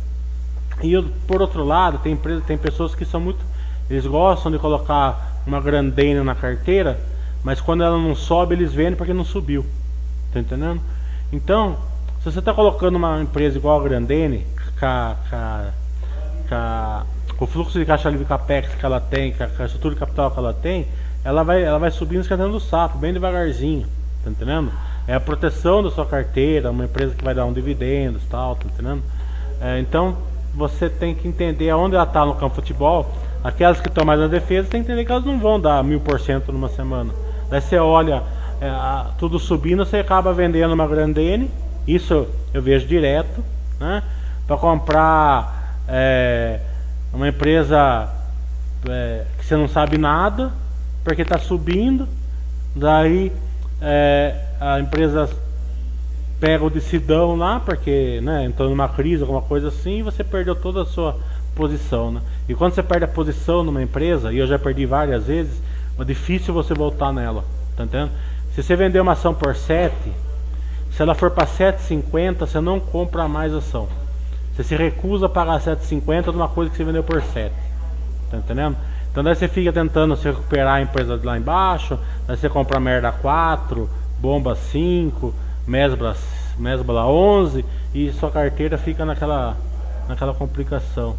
[0.82, 3.40] E por outro lado, tem empresa, tem pessoas que são muito.
[3.90, 7.00] Eles gostam de colocar uma grandena na carteira,
[7.44, 9.66] mas quando ela não sobe, eles vendem porque não subiu.
[10.34, 10.82] Tá entendendo?
[11.32, 11.78] Então,
[12.22, 14.46] se você está colocando uma empresa igual a Grandene,
[17.36, 20.30] com o fluxo de caixa livre capex que ela tem, com a estrutura de capital
[20.30, 20.88] que ela tem,
[21.26, 23.88] ela vai, ela vai subindo escatando do sapo, bem devagarzinho,
[24.24, 24.72] tá entendendo?
[25.08, 28.66] É a proteção da sua carteira, uma empresa que vai dar um dividendos tal, tá
[28.72, 29.02] entendendo?
[29.60, 30.16] É, então
[30.54, 33.12] você tem que entender aonde ela está no campo de futebol.
[33.44, 36.00] Aquelas que estão mais na defesa, tem que entender que elas não vão dar mil
[36.00, 37.12] por cento numa semana.
[37.50, 38.22] Daí você olha
[38.62, 41.50] é, a, tudo subindo, você acaba vendendo uma Grandene,
[41.88, 43.44] isso eu vejo direto,
[43.80, 44.04] né?
[44.48, 46.60] Para comprar é,
[47.14, 48.10] uma empresa
[48.90, 50.52] é, que você não sabe nada,
[51.04, 52.08] porque está subindo,
[52.76, 53.32] daí
[53.82, 55.30] é, a empresa
[56.40, 60.56] pega o decidão lá, porque né, entrou numa crise, alguma coisa assim, e você perdeu
[60.56, 61.18] toda a sua
[61.56, 62.22] posição, né?
[62.50, 65.62] E quando você perde a posição numa empresa, e eu já perdi várias vezes,
[66.00, 67.44] é difícil você voltar nela,
[67.76, 68.12] tá entendendo?
[68.56, 69.94] Se você vender uma ação por 7,
[71.02, 73.88] se ela for para 7,50, você não compra mais ação.
[74.54, 77.52] Você se recusa a pagar 7,50 de uma coisa que você vendeu por 7.
[78.30, 78.78] Tá entendendo?
[79.10, 81.98] Então daí você fica tentando se recuperar a empresa lá embaixo,
[82.28, 83.90] daí você compra merda 4,
[84.20, 85.34] bomba 5,
[85.66, 86.16] mesbla,
[86.60, 89.58] mesbla 11 e sua carteira fica naquela,
[90.08, 91.16] naquela complicação.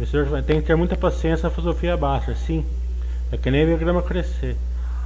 [0.00, 2.64] O tem que ter muita paciência na filosofia baixa, sim.
[3.30, 4.56] É que nem ver grama crescer.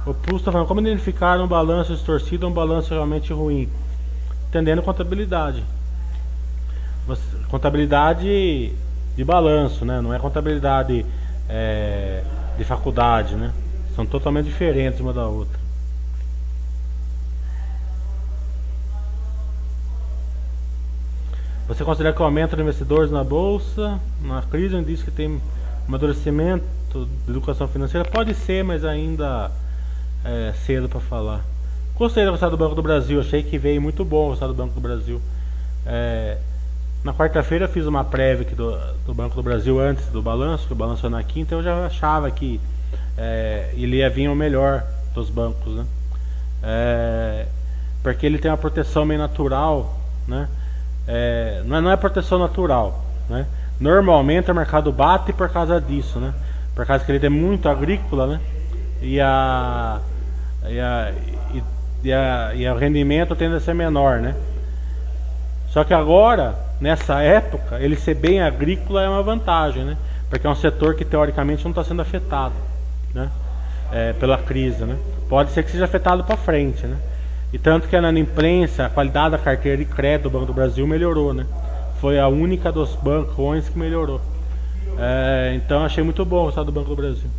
[0.05, 3.69] O Pulso está falando como identificar um balanço distorcido ou um balanço realmente ruim.
[4.47, 5.63] Entendendo contabilidade.
[7.49, 8.71] Contabilidade
[9.17, 9.99] de balanço, né?
[9.99, 11.05] Não é contabilidade
[11.49, 12.23] é,
[12.57, 13.51] de faculdade, né?
[13.95, 15.64] São totalmente diferentes uma da outra.
[21.67, 25.41] Você considera que o aumento de investidores na bolsa, na crise, diz que tem
[25.87, 26.63] amadurecimento
[26.93, 28.07] de educação financeira?
[28.07, 29.49] Pode ser, mas ainda
[30.23, 31.43] é cedo para falar.
[31.95, 34.57] Gostei do resultado do Banco do Brasil, achei que veio muito bom o resultado do
[34.57, 35.19] Banco do Brasil.
[35.87, 36.37] É,
[37.03, 40.75] na quarta-feira fiz uma prévia do, do, Banco do Brasil antes do balanço, que o
[40.75, 42.59] balanço é na quinta, eu já achava que
[43.17, 44.83] é, ele ia vir o melhor
[45.15, 45.85] dos bancos, né?
[46.61, 47.45] É,
[48.03, 49.97] porque ele tem uma proteção meio natural,
[50.27, 50.47] né?
[51.07, 53.03] É, não, é, não é proteção natural.
[53.29, 53.45] Né?
[53.79, 56.33] Normalmente o mercado bate por causa disso, né?
[56.73, 58.39] Por causa que ele é muito agrícola, né?
[59.01, 59.99] E a,
[60.67, 61.13] e a,
[61.53, 61.63] e,
[62.03, 64.35] e, a, e o rendimento tende a ser menor, né?
[65.69, 69.97] Só que agora, nessa época, ele ser bem agrícola é uma vantagem, né?
[70.29, 72.55] Porque é um setor que teoricamente não está sendo afetado,
[73.13, 73.29] né?
[73.91, 74.97] É, pela crise, né?
[75.29, 76.97] Pode ser que seja afetado para frente, né?
[77.55, 80.85] E tanto que na imprensa a qualidade da carteira de crédito do Banco do Brasil
[80.85, 81.47] melhorou, né?
[82.01, 84.19] Foi a única dos bancos que melhorou.
[84.99, 87.29] É, então achei muito bom o estado do Banco do Brasil.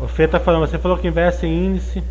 [0.00, 2.02] O Fê tá falando, você falou que investe em índice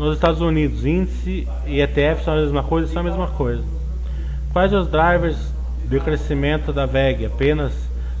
[0.00, 0.84] nos Estados Unidos.
[0.84, 3.62] Índice e ETF são a mesma coisa, são a mesma coisa.
[4.52, 5.38] Quais os drivers
[5.84, 7.26] de crescimento da VEG?
[7.26, 7.72] Apenas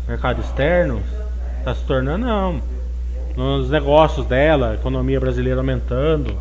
[0.06, 1.02] mercado externo?
[1.58, 2.75] Está se tornando não
[3.36, 6.34] nos negócios dela, economia brasileira aumentando.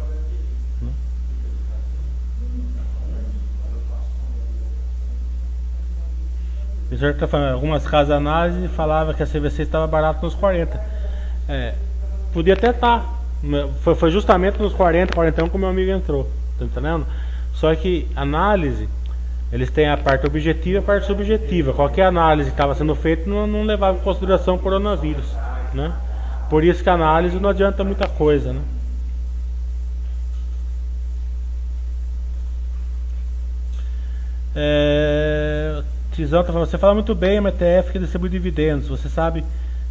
[6.92, 10.80] O senhor está falando, algumas casas análise falava que a CVC estava barata nos 40.
[11.50, 11.74] É,
[12.32, 13.00] podia até estar.
[13.00, 13.16] Tá.
[13.82, 16.30] Foi, foi, justamente nos 40, 41 que o meu amigo entrou.
[16.58, 17.06] Tá entendendo?
[17.54, 18.88] Só que análise,
[19.52, 21.74] eles têm a parte objetiva e a parte subjetiva.
[21.74, 25.26] Qualquer análise que estava sendo feita não, não levava em consideração o coronavírus.
[25.74, 25.92] Né?
[26.50, 28.62] Por isso que a análise não adianta muita coisa, né?
[34.56, 38.88] É, Tizão tá falando, você fala muito bem, uma ETF que distribui dividendos.
[38.88, 39.44] Você sabe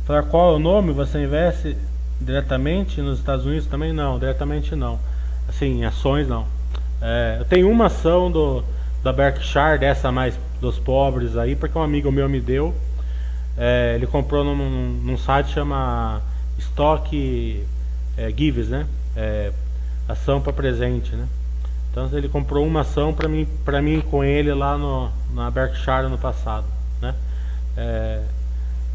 [0.07, 0.93] falar qual é o nome?
[0.93, 1.77] Você investe
[2.19, 3.93] diretamente nos Estados Unidos também?
[3.93, 4.99] Não, diretamente não.
[5.49, 6.47] Assim, ações não.
[7.03, 8.65] É, eu tenho uma ação do,
[9.03, 12.75] da Berkshire, dessa mais dos pobres aí, porque um amigo meu me deu.
[13.59, 16.23] É, ele comprou num, num site chama
[16.59, 17.65] estoque
[18.17, 18.87] é, gives, né?
[19.17, 19.53] É,
[20.09, 21.27] ação para presente, né?
[21.91, 26.09] Então ele comprou uma ação para mim, para mim com ele lá no, na Berkshire
[26.09, 26.67] no passado,
[27.01, 27.15] né?
[27.77, 28.23] É,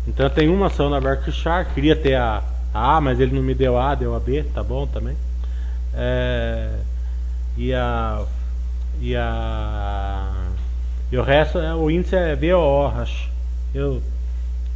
[0.07, 3.53] então tenho uma ação na Berkshire, queria ter a, a A, mas ele não me
[3.53, 5.15] deu A, deu a B, tá bom também.
[5.93, 6.71] É,
[7.57, 8.25] e a
[9.01, 10.49] e a
[11.11, 13.29] e o resto, é, o índice é VOO, acho.
[13.73, 14.01] Eu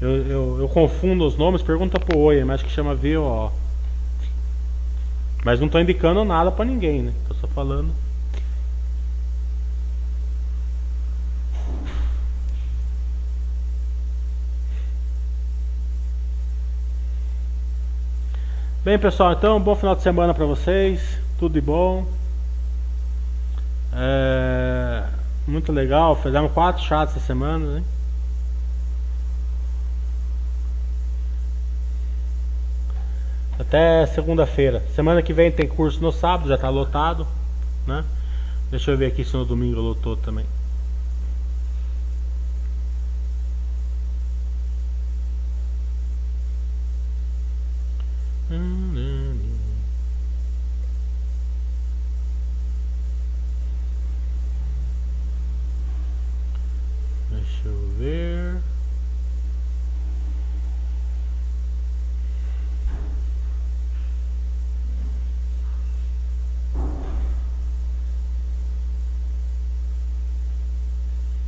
[0.04, 3.50] eu, eu, eu confundo os nomes, pergunta pro Oi, mas acho que chama VO.
[5.46, 7.14] Mas não estou indicando nada para ninguém, né?
[7.26, 7.90] Tô só falando.
[18.84, 21.00] Bem, pessoal, então, bom final de semana para vocês.
[21.40, 22.06] Tudo de bom.
[23.94, 25.04] É,
[25.48, 26.18] muito legal.
[26.18, 27.84] Fizemos quatro chats essa semana, né?
[33.74, 34.84] Até segunda-feira.
[34.94, 37.26] Semana que vem tem curso no sábado, já está lotado.
[37.88, 38.06] Né?
[38.70, 40.46] Deixa eu ver aqui se no domingo lotou também.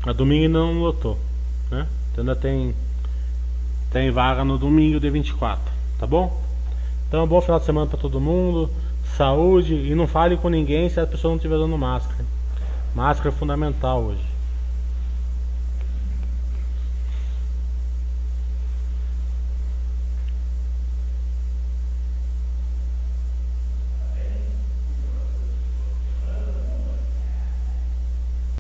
[0.06, 1.18] A domingo ainda não lotou,
[1.72, 1.88] né?
[2.12, 2.76] Então ainda tem
[3.92, 5.64] tem vaga no domingo de 24,
[5.98, 6.42] tá bom?
[7.08, 8.70] Então bom final de semana para todo mundo,
[9.18, 12.26] saúde e não fale com ninguém se a pessoa não estiver usando máscara.
[12.94, 14.35] Máscara é fundamental hoje.